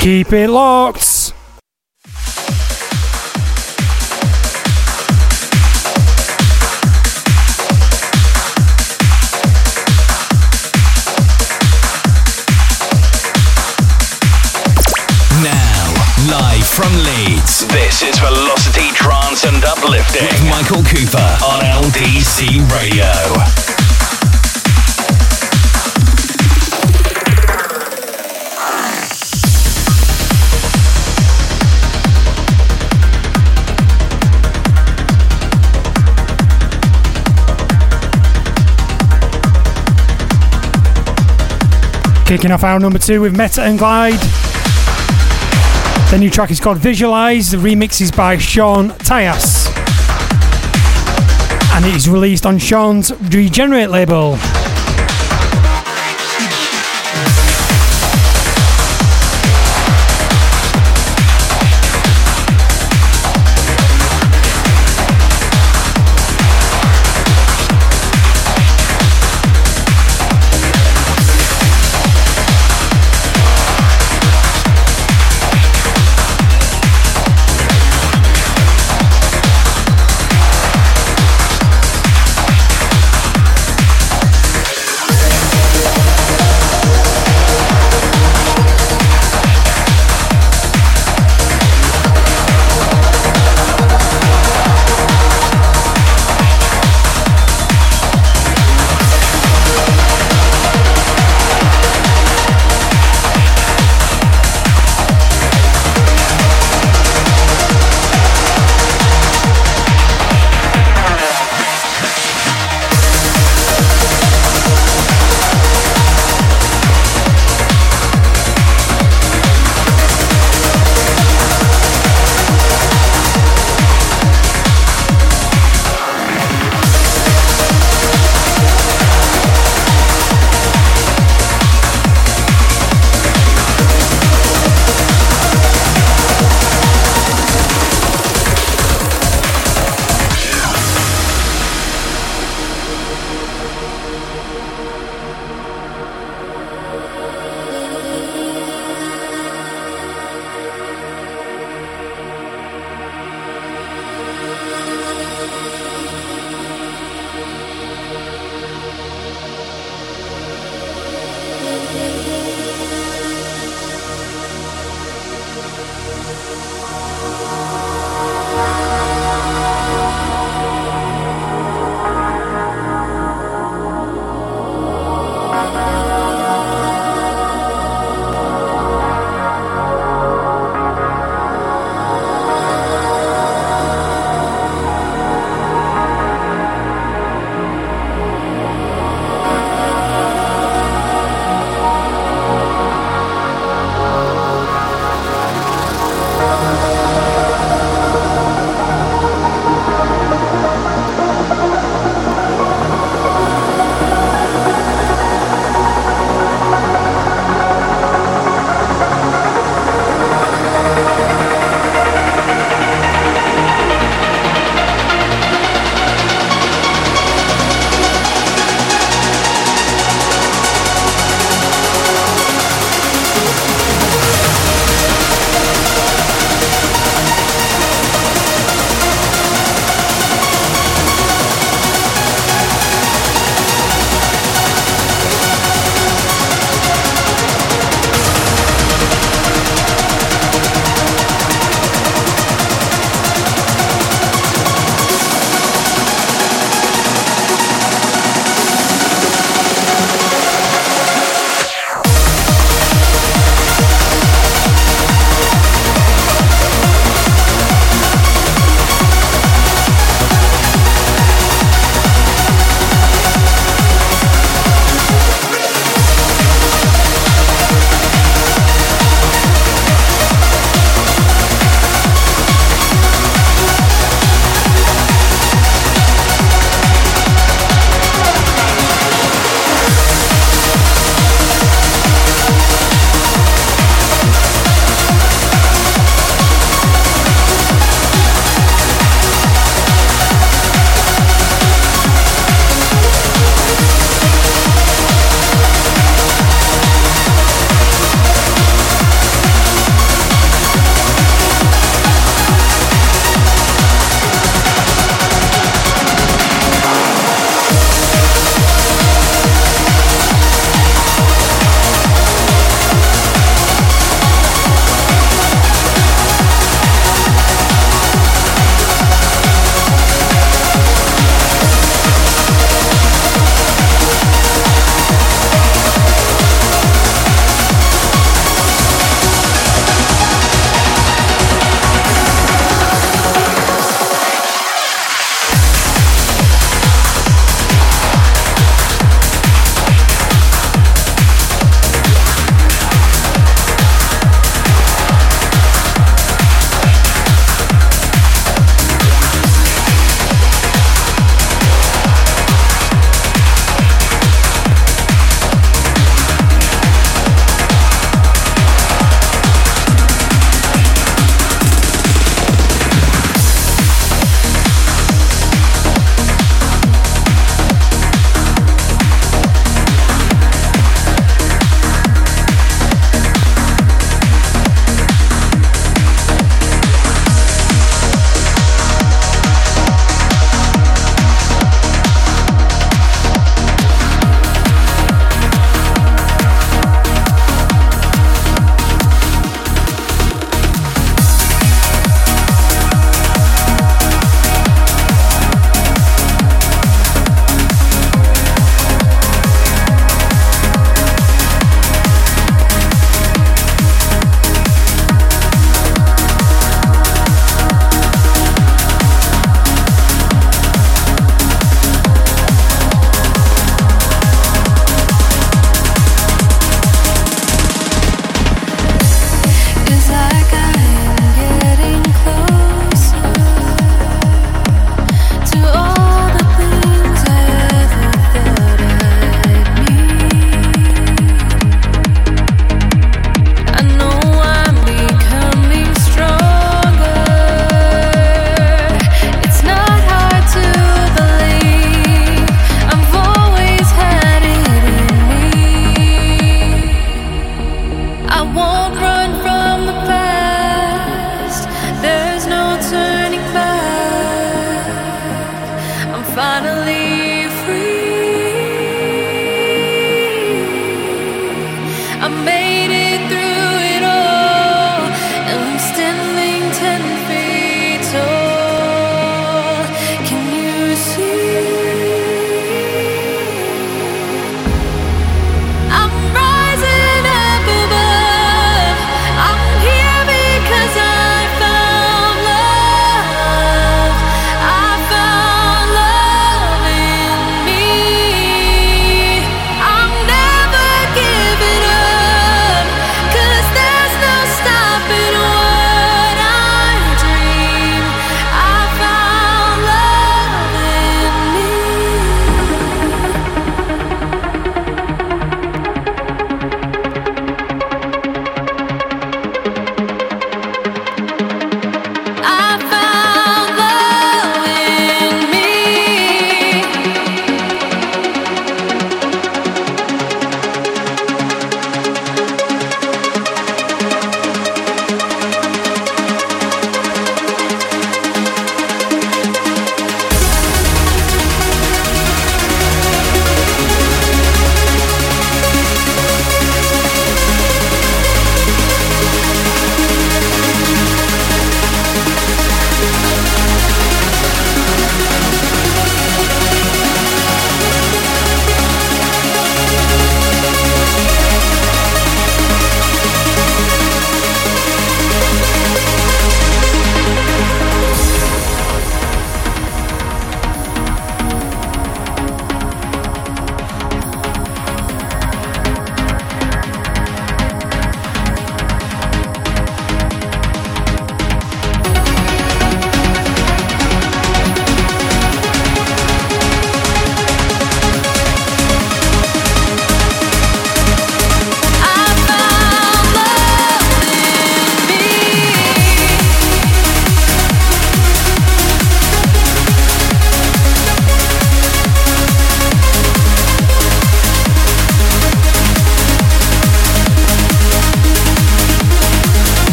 Keep 0.00 0.32
it 0.32 0.50
locked. 0.50 1.11
Kicking 42.32 42.50
off 42.50 42.64
hour 42.64 42.80
number 42.80 42.98
two 42.98 43.20
with 43.20 43.36
Metta 43.36 43.60
and 43.60 43.78
Glyde. 43.78 44.18
The 46.10 46.16
new 46.18 46.30
track 46.30 46.50
is 46.50 46.60
called 46.60 46.78
Visualize. 46.78 47.50
The 47.50 47.58
remix 47.58 48.00
is 48.00 48.10
by 48.10 48.38
Sean 48.38 48.88
Tyas. 48.88 49.61
And 51.82 51.90
it 51.90 51.96
is 51.96 52.08
released 52.08 52.46
on 52.46 52.58
Sean's 52.58 53.10
Regenerate 53.34 53.90
label. 53.90 54.38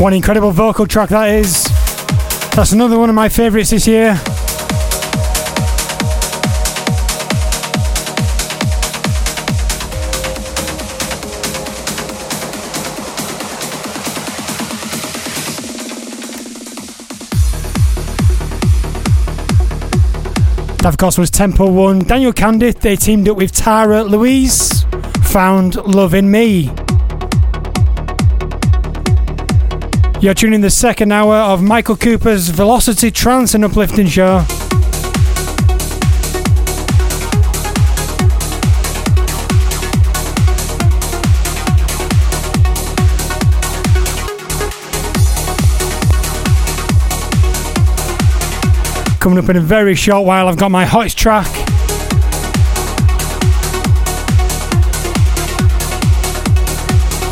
One 0.00 0.14
incredible 0.14 0.50
vocal 0.50 0.86
track 0.86 1.10
that 1.10 1.28
is. 1.28 1.64
That's 2.56 2.72
another 2.72 2.98
one 2.98 3.10
of 3.10 3.14
my 3.14 3.28
favourites 3.28 3.68
this 3.68 3.86
year. 3.86 4.14
That, 20.78 20.86
of 20.86 20.96
course, 20.96 21.18
was 21.18 21.30
Tempo 21.30 21.70
One. 21.70 21.98
Daniel 21.98 22.32
Kandi, 22.32 22.72
they 22.80 22.96
teamed 22.96 23.28
up 23.28 23.36
with 23.36 23.52
Tara 23.52 24.02
Louise, 24.02 24.86
found 25.24 25.76
Love 25.76 26.14
in 26.14 26.30
Me. 26.30 26.70
You're 30.20 30.34
tuning 30.34 30.60
the 30.60 30.68
second 30.68 31.12
hour 31.12 31.34
of 31.34 31.62
Michael 31.62 31.96
Cooper's 31.96 32.50
Velocity 32.50 33.10
Trance 33.10 33.54
and 33.54 33.64
Uplifting 33.64 34.06
Show. 34.06 34.44
Coming 49.20 49.38
up 49.38 49.48
in 49.48 49.56
a 49.56 49.60
very 49.60 49.94
short 49.94 50.26
while, 50.26 50.48
I've 50.48 50.58
got 50.58 50.70
my 50.70 50.84
hottest 50.84 51.16
track 51.16 51.46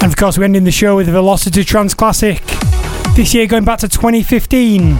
And 0.00 0.12
of 0.12 0.16
course, 0.16 0.38
we're 0.38 0.44
ending 0.44 0.64
the 0.64 0.70
show 0.70 0.96
with 0.96 1.08
Velocity 1.08 1.64
Trance 1.64 1.92
Classic. 1.92 2.57
This 3.18 3.34
year 3.34 3.48
going 3.48 3.64
back 3.64 3.80
to 3.80 3.88
2015. 3.88 4.96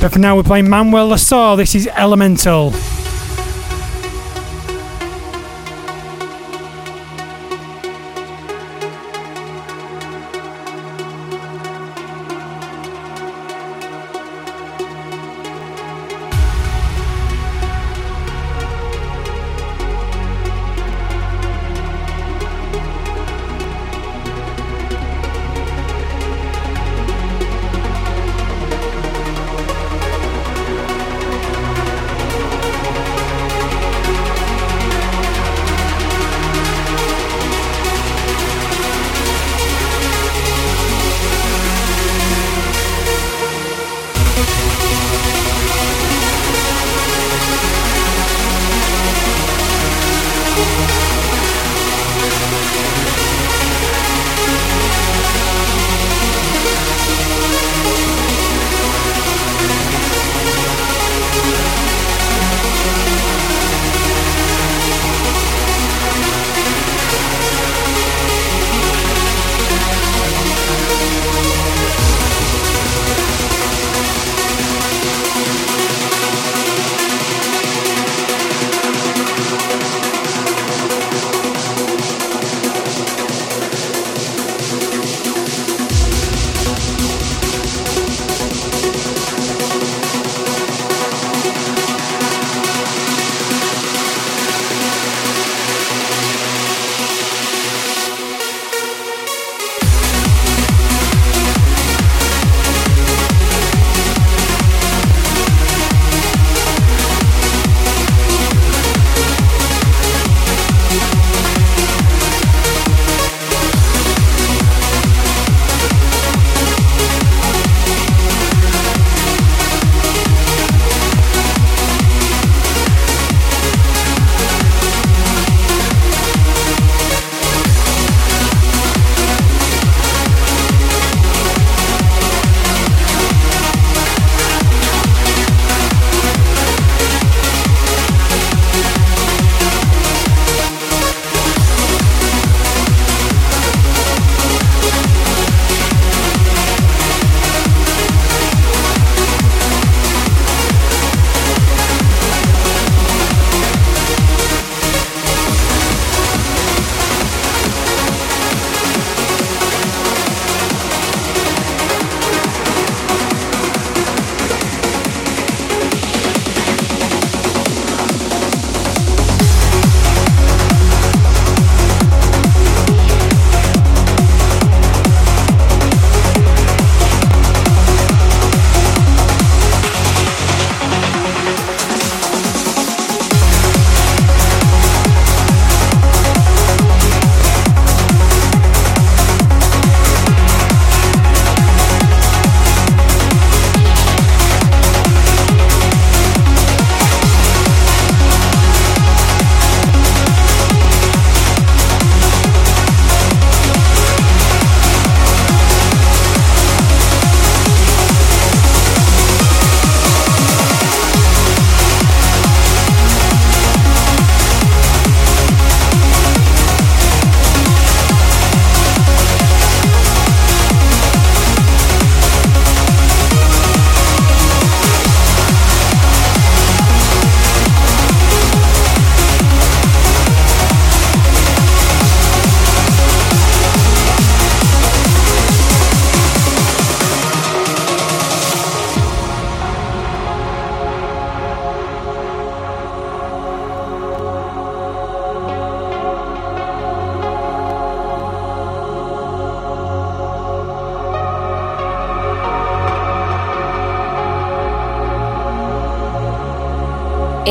But 0.00 0.08
for 0.10 0.18
now, 0.18 0.34
we're 0.34 0.44
playing 0.44 0.70
Manuel 0.70 1.10
Lasar. 1.10 1.58
This 1.58 1.74
is 1.74 1.88
Elemental. 1.88 2.72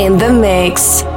In 0.01 0.17
the 0.17 0.33
mix. 0.33 1.10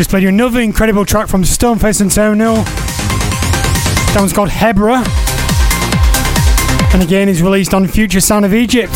Just 0.00 0.08
played 0.08 0.22
you 0.22 0.30
another 0.30 0.60
incredible 0.60 1.04
track 1.04 1.28
from 1.28 1.42
Stoneface 1.42 2.00
and 2.00 2.10
Terminal. 2.10 2.54
That 2.54 4.16
one's 4.16 4.32
called 4.32 4.48
Hebra. 4.48 5.04
And 6.94 7.02
again 7.02 7.28
is 7.28 7.42
released 7.42 7.74
on 7.74 7.86
Future 7.86 8.22
Sound 8.22 8.46
of 8.46 8.54
Egypt. 8.54 8.94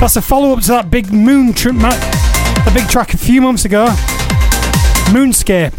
That's 0.00 0.16
a 0.16 0.22
follow 0.22 0.54
up 0.54 0.62
to 0.62 0.68
that 0.68 0.90
big 0.90 1.12
moon 1.12 1.52
trip, 1.52 1.74
a 1.76 2.70
big 2.72 2.88
track 2.88 3.12
a 3.12 3.18
few 3.18 3.42
months 3.42 3.66
ago. 3.66 3.88
Moonscape. 5.12 5.74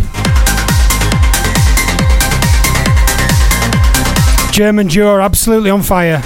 German 4.54 4.86
duo 4.86 5.08
are 5.08 5.22
absolutely 5.22 5.72
on 5.72 5.82
fire. 5.82 6.20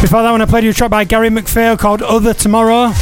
Before 0.00 0.22
that 0.22 0.30
one, 0.30 0.40
I 0.40 0.46
played 0.46 0.64
you 0.64 0.70
a 0.70 0.72
track 0.72 0.90
by 0.90 1.04
Gary 1.04 1.28
MacPhail 1.28 1.76
called 1.76 2.00
Other 2.00 2.32
Tomorrow. 2.32 2.94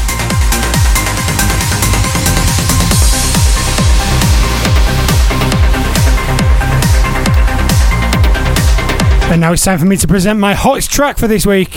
And 9.30 9.40
now 9.40 9.52
it's 9.52 9.64
time 9.64 9.78
for 9.78 9.84
me 9.84 9.96
to 9.96 10.08
present 10.08 10.40
my 10.40 10.54
hottest 10.54 10.90
track 10.90 11.16
for 11.16 11.28
this 11.28 11.46
week. 11.46 11.72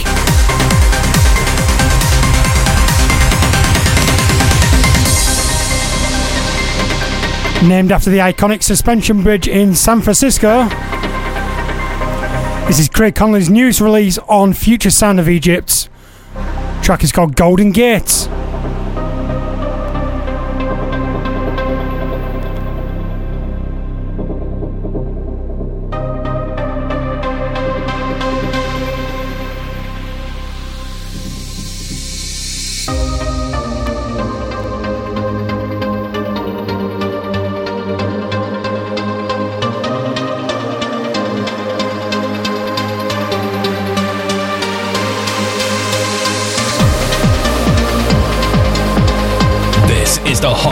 Named 7.63 7.91
after 7.91 8.09
the 8.09 8.17
iconic 8.17 8.63
suspension 8.63 9.21
bridge 9.21 9.47
in 9.47 9.75
San 9.75 10.01
Francisco. 10.01 10.67
This 12.65 12.79
is 12.79 12.89
Craig 12.89 13.13
Connelly's 13.13 13.51
news 13.51 13.79
release 13.79 14.17
on 14.27 14.53
Future 14.53 14.89
Sound 14.89 15.19
of 15.19 15.29
Egypt. 15.29 15.89
Track 16.81 17.03
is 17.03 17.11
called 17.11 17.35
Golden 17.35 17.71
Gate. 17.71 18.22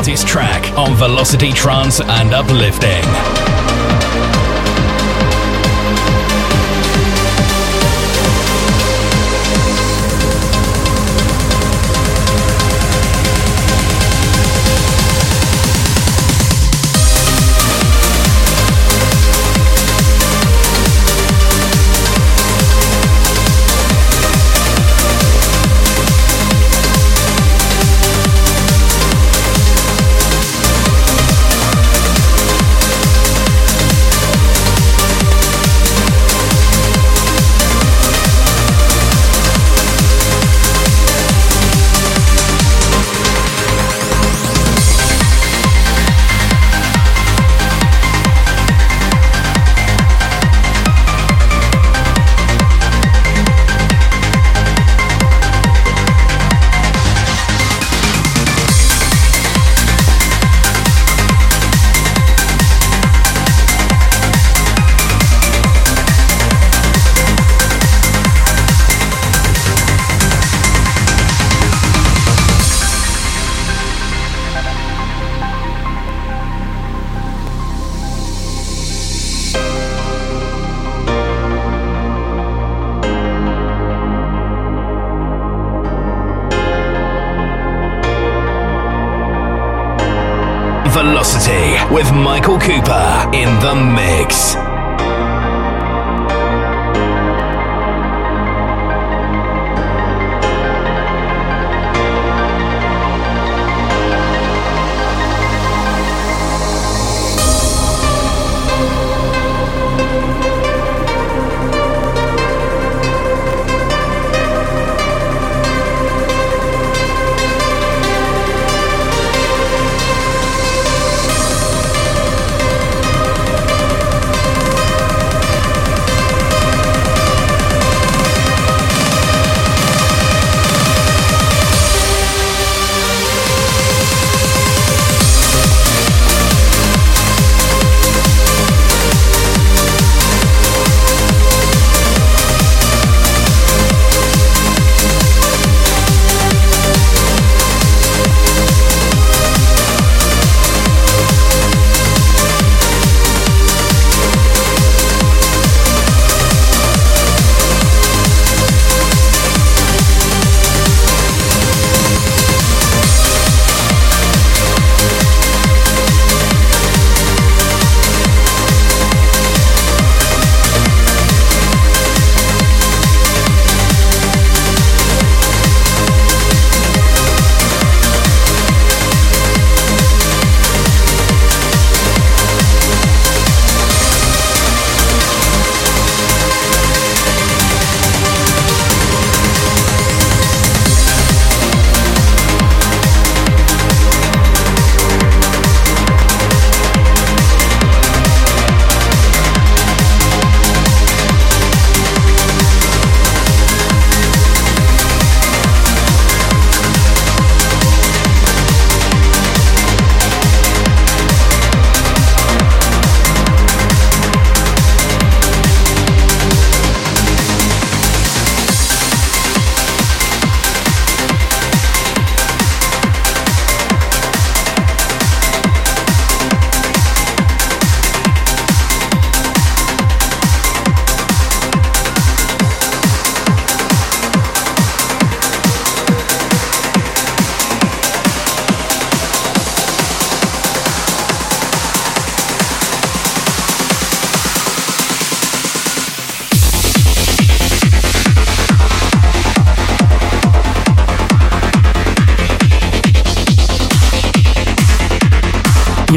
Hottest 0.02 0.26
track 0.26 0.76
on 0.80 0.96
Velocity 0.96 1.52
Trance 1.52 2.02
and 2.02 2.34
Uplifting. 2.34 3.61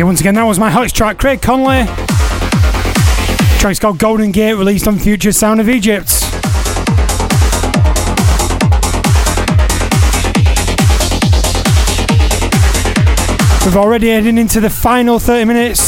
Once 0.04 0.20
again, 0.20 0.34
that 0.34 0.42
was 0.42 0.58
my 0.58 0.70
hottest 0.70 0.94
track, 0.94 1.16
Craig 1.16 1.40
Connelly. 1.40 1.86
Track's 3.58 3.78
called 3.78 3.98
Golden 3.98 4.32
Gate, 4.32 4.52
released 4.52 4.86
on 4.86 4.98
Future 4.98 5.32
Sound 5.32 5.62
of 5.62 5.68
Egypt. 5.70 6.10
We've 13.64 13.76
already 13.78 14.10
heading 14.10 14.36
into 14.36 14.60
the 14.60 14.68
final 14.68 15.18
30 15.18 15.46
minutes. 15.46 15.80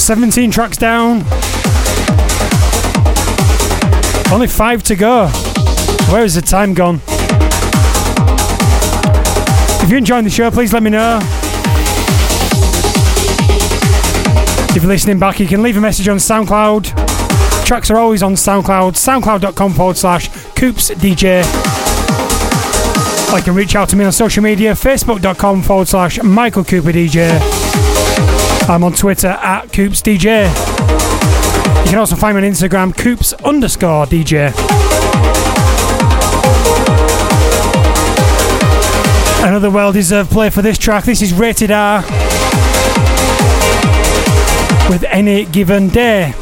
17 0.00 0.52
tracks 0.52 0.76
down. 0.76 1.24
Only 4.32 4.46
five 4.46 4.84
to 4.84 4.94
go. 4.94 5.26
Where 6.08 6.22
has 6.22 6.36
the 6.36 6.42
time 6.42 6.72
gone? 6.72 7.00
If 9.86 9.90
you're 9.90 9.98
enjoying 9.98 10.24
the 10.24 10.30
show, 10.30 10.50
please 10.50 10.72
let 10.72 10.82
me 10.82 10.90
know. 10.90 11.20
If 14.74 14.82
you're 14.82 14.90
listening 14.90 15.20
back, 15.20 15.38
you 15.38 15.46
can 15.46 15.62
leave 15.62 15.76
a 15.76 15.80
message 15.80 16.08
on 16.08 16.16
SoundCloud. 16.16 17.64
Tracks 17.64 17.88
are 17.92 17.96
always 17.96 18.20
on 18.20 18.32
SoundCloud, 18.32 18.94
soundcloud.com 18.94 19.74
forward 19.74 19.96
slash 19.96 20.26
Coops 20.56 20.90
DJ. 20.90 21.44
You 23.32 23.42
can 23.44 23.54
reach 23.54 23.76
out 23.76 23.88
to 23.90 23.96
me 23.96 24.04
on 24.04 24.10
social 24.10 24.42
media, 24.42 24.72
facebook.com 24.72 25.62
forward 25.62 25.86
slash 25.86 26.20
Michael 26.20 26.64
Cooper 26.64 26.90
DJ. 26.90 27.38
I'm 28.68 28.82
on 28.82 28.92
Twitter 28.92 29.28
at 29.28 29.72
Coops 29.72 30.02
DJ. 30.02 30.48
You 31.84 31.90
can 31.90 31.98
also 32.00 32.16
find 32.16 32.36
me 32.36 32.44
on 32.44 32.52
Instagram, 32.52 32.92
Coops 32.96 33.34
underscore 33.34 34.06
DJ. 34.06 34.85
Another 39.46 39.70
well 39.70 39.92
deserved 39.92 40.32
play 40.32 40.50
for 40.50 40.60
this 40.60 40.76
track. 40.76 41.04
This 41.04 41.22
is 41.22 41.32
Rated 41.32 41.70
R 41.70 42.02
with 44.90 45.04
Any 45.08 45.44
Given 45.44 45.88
Day. 45.88 46.34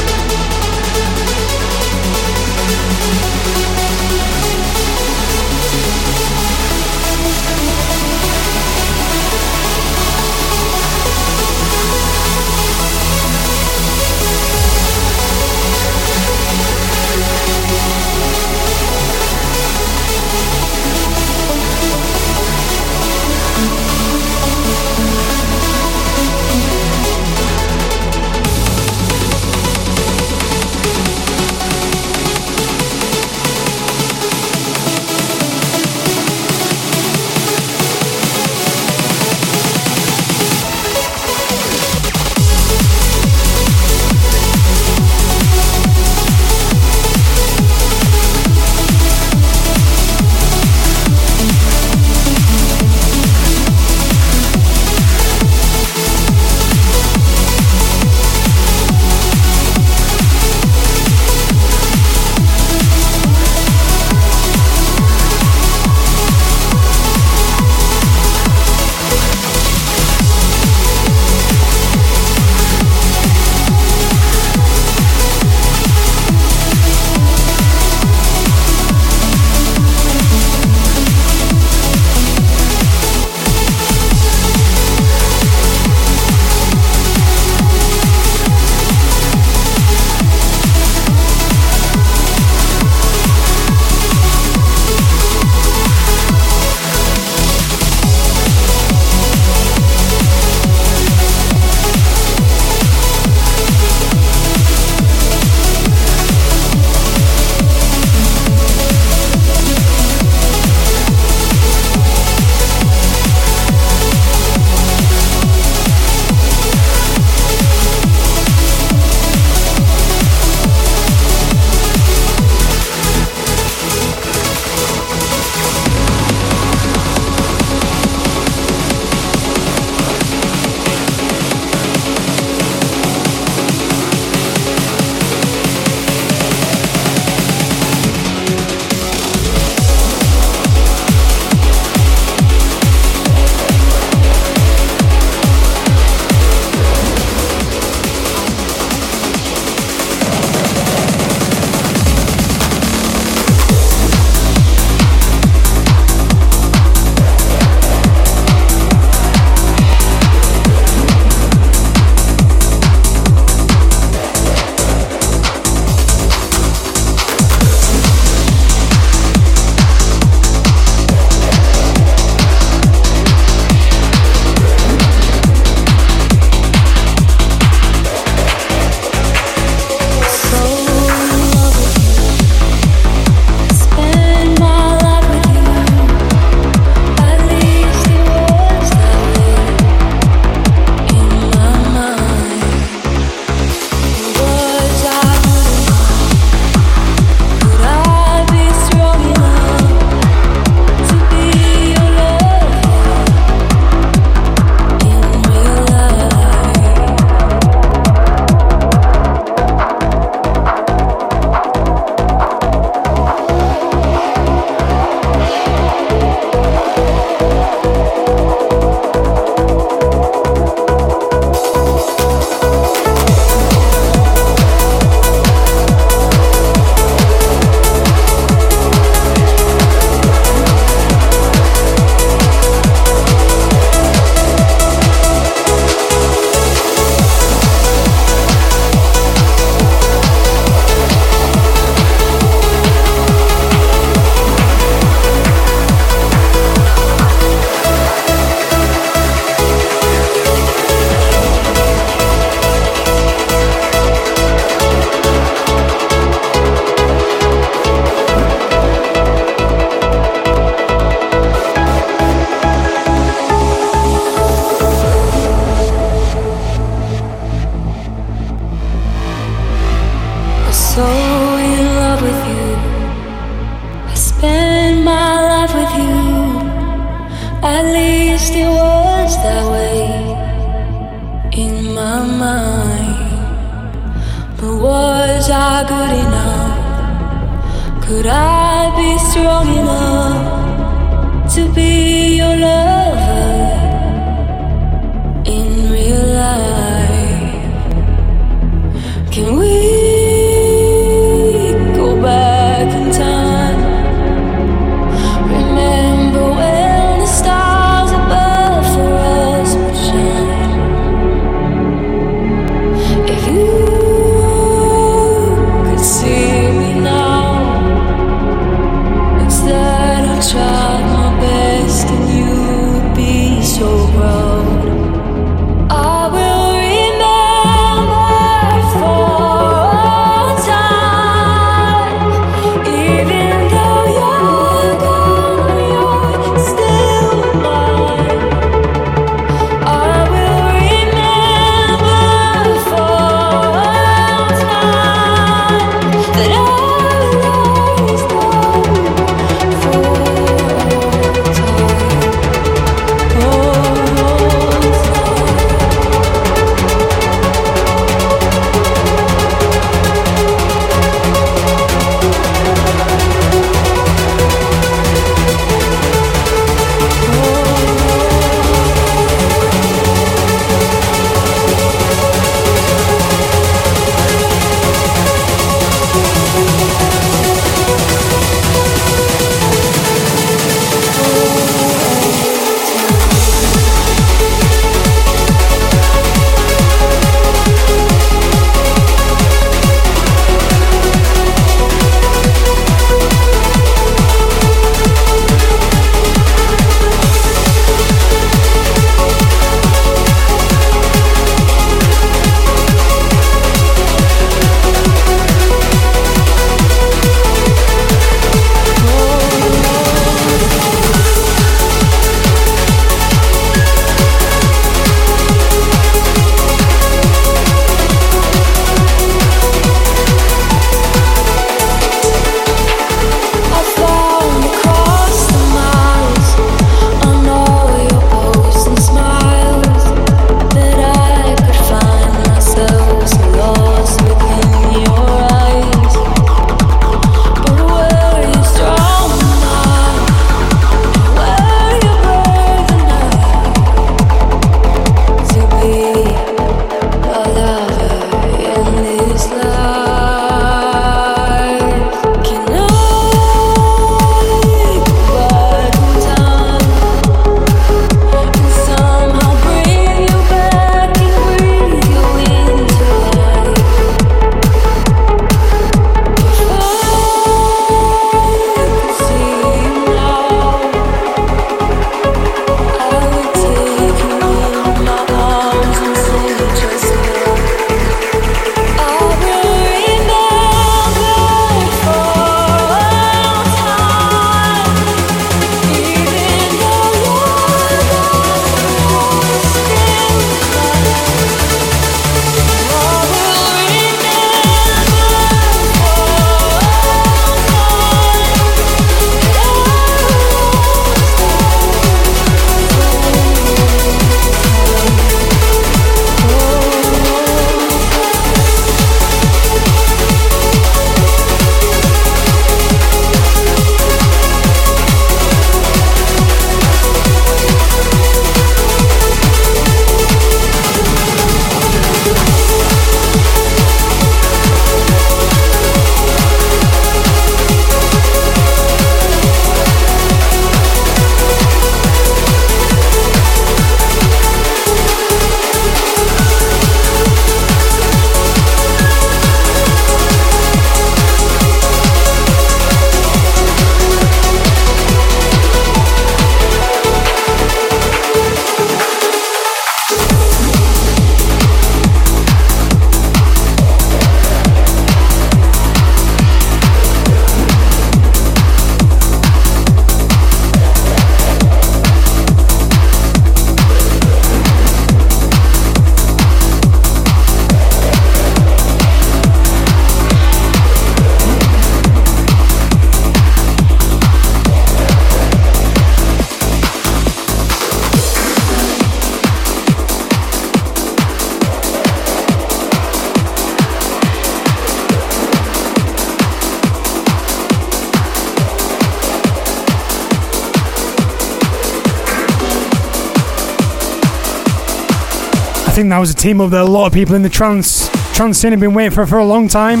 Was 596.20 596.30
a 596.30 596.34
team 596.34 596.60
up 596.60 596.70
that 596.70 596.82
a 596.82 596.84
lot 596.84 597.06
of 597.06 597.14
people 597.14 597.34
in 597.34 597.40
the 597.40 597.48
trance 597.48 598.10
trance 598.34 598.58
scene 598.58 598.72
have 598.72 598.80
been 598.80 598.92
waiting 598.92 599.10
for 599.10 599.24
for 599.26 599.38
a 599.38 599.44
long 599.44 599.68
time. 599.68 600.00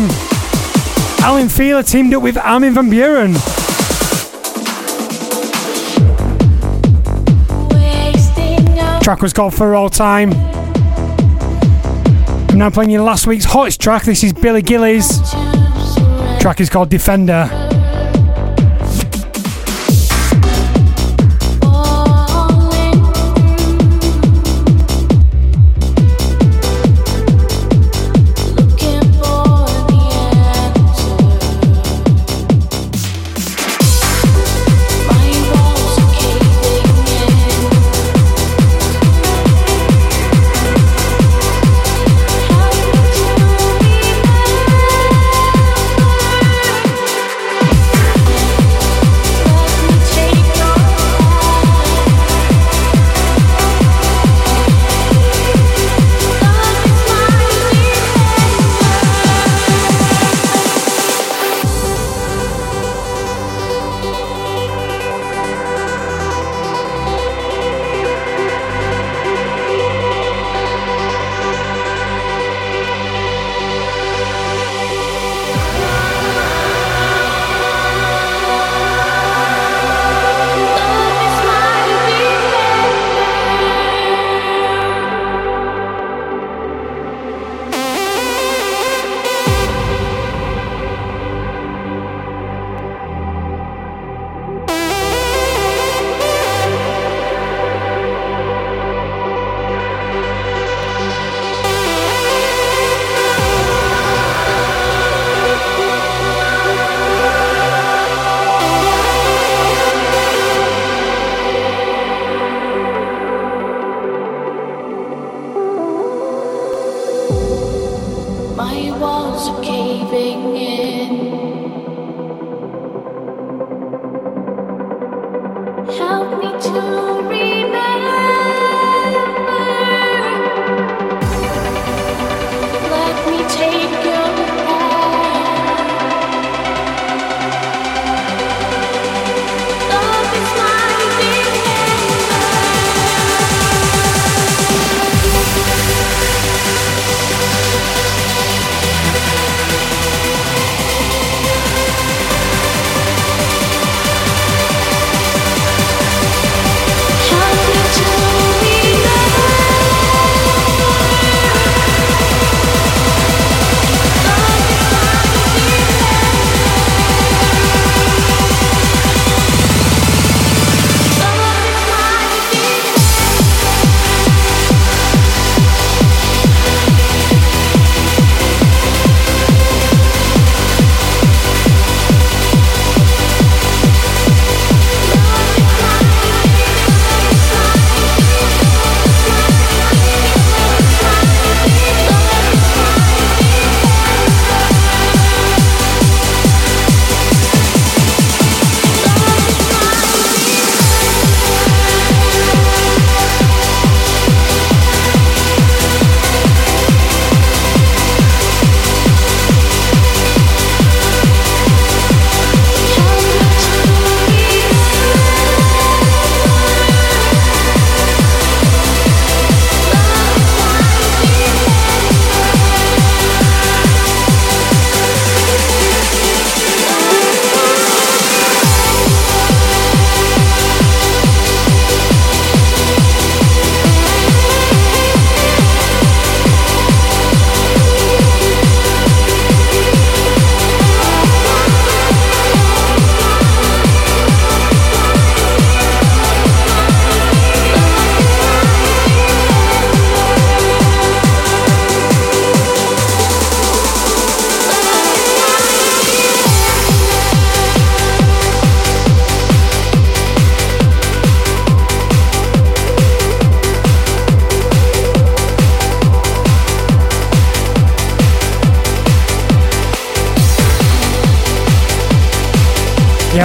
Alan 1.22 1.48
Feeler 1.48 1.82
teamed 1.82 2.12
up 2.12 2.22
with 2.22 2.36
Armin 2.36 2.74
van 2.74 2.90
Buuren. 2.90 3.34
Track 9.02 9.22
was 9.22 9.32
called 9.32 9.54
For 9.54 9.74
All 9.74 9.88
Time. 9.88 10.32
I'm 12.50 12.58
now 12.58 12.68
playing 12.68 12.90
you 12.90 13.02
last 13.02 13.26
week's 13.26 13.46
hottest 13.46 13.80
track. 13.80 14.02
This 14.02 14.22
is 14.22 14.34
Billy 14.34 14.60
Gillies. 14.60 15.22
Track 16.38 16.60
is 16.60 16.68
called 16.68 16.90
Defender. 16.90 17.69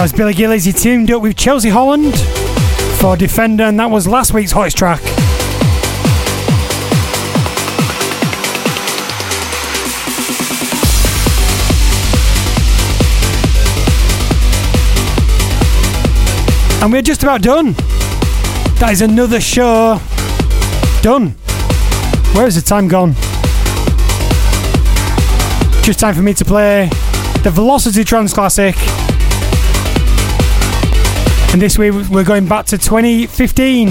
Was 0.06 0.14
Billy 0.14 0.36
Gillies. 0.36 0.66
He 0.66 0.72
teamed 0.72 1.10
up 1.10 1.24
with 1.24 1.36
Chelsea 1.36 1.70
Holland 1.70 2.16
for 3.00 3.18
Defender, 3.18 3.64
and 3.64 3.80
that 3.80 3.90
was 3.90 4.08
last 4.08 4.36
week's 4.36 4.52
hottest 4.52 4.78
track. 4.78 5.02
And 16.84 16.94
we're 16.94 17.02
just 17.02 17.24
about 17.24 17.42
done. 17.42 17.74
That 18.78 18.90
is 18.92 19.02
another 19.02 19.42
show 19.42 20.00
done. 21.02 21.30
Where's 22.36 22.54
the 22.54 22.62
time 22.62 22.88
gone? 22.88 23.14
Just 25.82 26.00
time 26.00 26.14
for 26.14 26.22
me 26.22 26.36
to 26.36 26.46
play 26.46 26.90
the 27.42 27.50
Velocity 27.50 28.04
Trance 28.04 28.36
Classic. 28.36 28.76
And 31.52 31.62
this 31.62 31.78
week 31.78 31.94
we're 32.10 32.24
going 32.24 32.48
back 32.48 32.66
to 32.68 32.78
2015. 32.78 33.90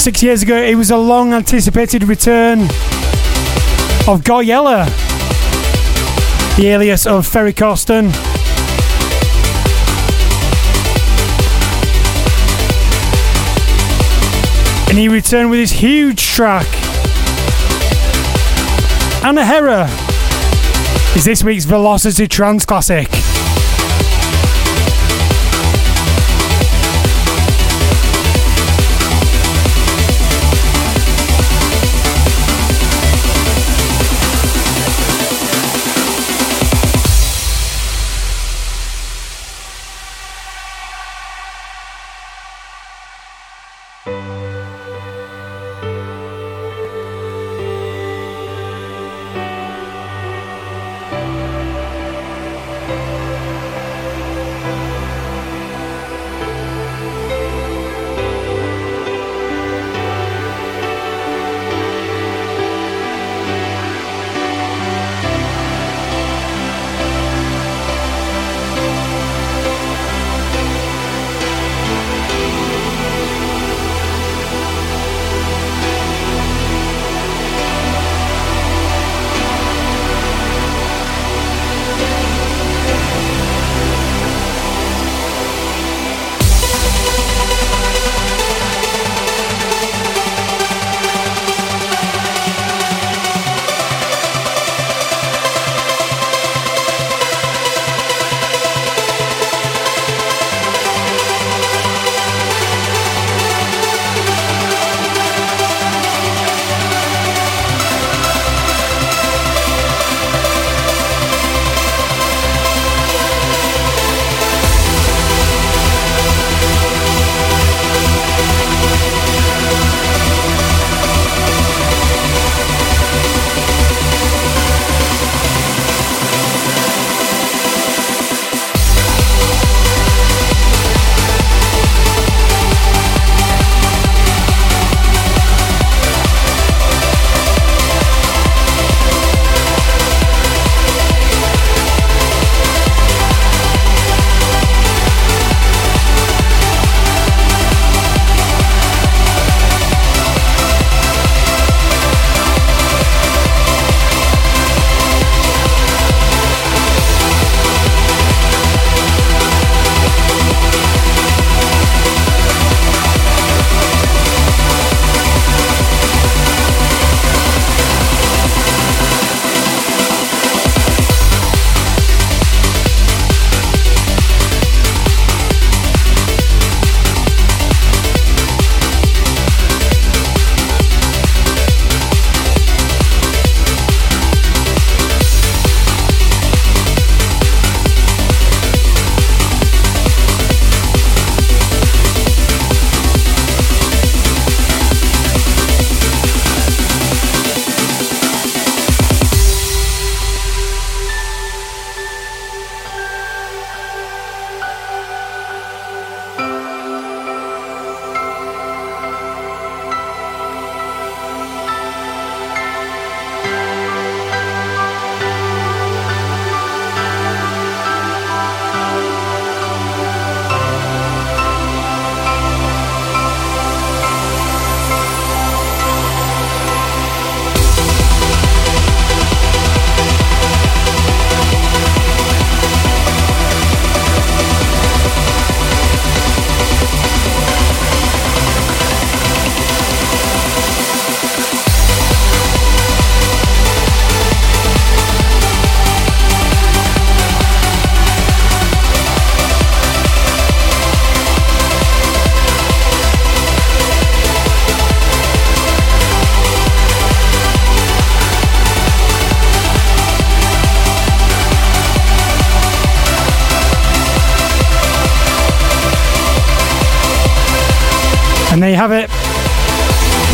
Six 0.00 0.22
years 0.22 0.42
ago, 0.42 0.56
it 0.56 0.76
was 0.76 0.90
a 0.90 0.96
long 0.96 1.34
anticipated 1.34 2.04
return 2.04 2.62
of 4.08 4.22
Gouryella, 4.22 4.86
the 6.56 6.68
alias 6.68 7.06
of 7.06 7.26
Ferry 7.26 7.52
Corsten. 7.52 8.10
And 14.88 14.98
he 14.98 15.08
returned 15.08 15.50
with 15.50 15.60
his 15.60 15.70
huge 15.70 16.26
track. 16.26 16.79
Anahera 19.22 19.86
is 21.14 21.26
this 21.26 21.44
week's 21.44 21.66
Velocity 21.66 22.26
Trance 22.26 22.64
Classic. 22.64 23.19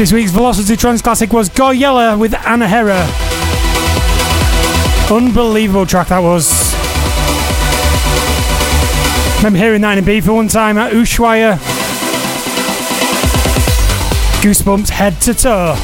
This 0.06 0.12
week's 0.12 0.30
Velocity 0.30 0.76
Trance 0.76 1.02
Classic 1.02 1.32
was 1.32 1.50
Gouryella 1.50 2.16
with 2.16 2.30
Anahera. 2.30 3.02
Unbelievable 5.10 5.84
track 5.84 6.06
that 6.10 6.20
was. 6.20 6.72
remember 9.38 9.58
hearing 9.58 9.80
that 9.80 9.98
in 9.98 10.04
Ibiza 10.04 10.32
one 10.32 10.46
time 10.46 10.78
at 10.78 10.92
Ushuaia. 10.92 11.56
Goosebumps 14.42 14.90
head 14.90 15.20
to 15.22 15.34
toe. 15.34 15.74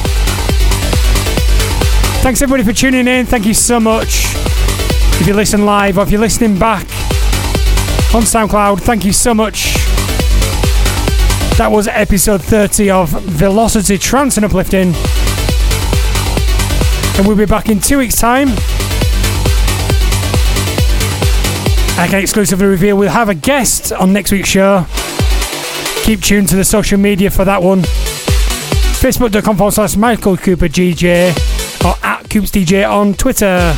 Thanks 2.23 2.41
everybody 2.41 2.63
for 2.63 2.71
tuning 2.71 3.09
in. 3.09 3.25
Thank 3.25 3.45
you 3.45 3.53
so 3.53 3.77
much. 3.77 4.27
If 5.19 5.27
you 5.27 5.33
listen 5.33 5.65
live 5.65 5.97
or 5.97 6.03
if 6.03 6.11
you're 6.11 6.21
listening 6.21 6.57
back 6.57 6.85
on 8.15 8.23
SoundCloud, 8.23 8.79
thank 8.79 9.03
you 9.03 9.11
so 9.11 9.33
much. 9.33 9.72
That 11.57 11.69
was 11.71 11.87
episode 11.87 12.41
30 12.41 12.89
of 12.89 13.09
Velocity 13.09 13.99
Trance 13.99 14.37
and 14.37 14.45
Uplifting. 14.45 14.91
And 17.15 17.27
we'll 17.27 17.37
be 17.37 17.45
back 17.45 17.69
in 17.69 17.79
two 17.79 17.99
weeks' 17.99 18.15
time. 18.15 18.47
I 21.95 22.07
can 22.09 22.19
exclusively 22.19 22.65
reveal 22.65 22.97
we'll 22.97 23.11
have 23.11 23.29
a 23.29 23.35
guest 23.35 23.93
on 23.93 24.11
next 24.11 24.31
week's 24.31 24.49
show. 24.49 24.87
Keep 26.03 26.21
tuned 26.21 26.49
to 26.49 26.55
the 26.55 26.63
social 26.63 26.97
media 26.97 27.29
for 27.29 27.45
that 27.45 27.61
one. 27.61 27.83
Facebook.com 27.83 29.55
forward 29.55 29.73
slash 29.73 29.95
Michael 29.95 30.35
Cooper 30.35 30.67
DJ 30.67 31.29
or 31.85 31.95
at 32.03 32.27
Coops 32.31 32.49
DJ 32.49 32.89
on 32.89 33.13
Twitter. 33.13 33.75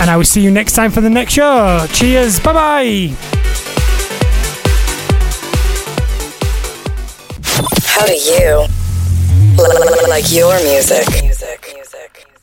And 0.00 0.10
I 0.10 0.16
will 0.16 0.24
see 0.24 0.42
you 0.42 0.50
next 0.50 0.74
time 0.74 0.90
for 0.90 1.00
the 1.00 1.10
next 1.10 1.32
show. 1.32 1.86
Cheers. 1.92 2.38
Bye 2.40 2.52
bye. 2.52 3.16
How 7.84 8.06
do 8.06 8.14
you 8.14 8.66
like 10.08 10.30
your 10.32 10.56
music? 10.62 11.25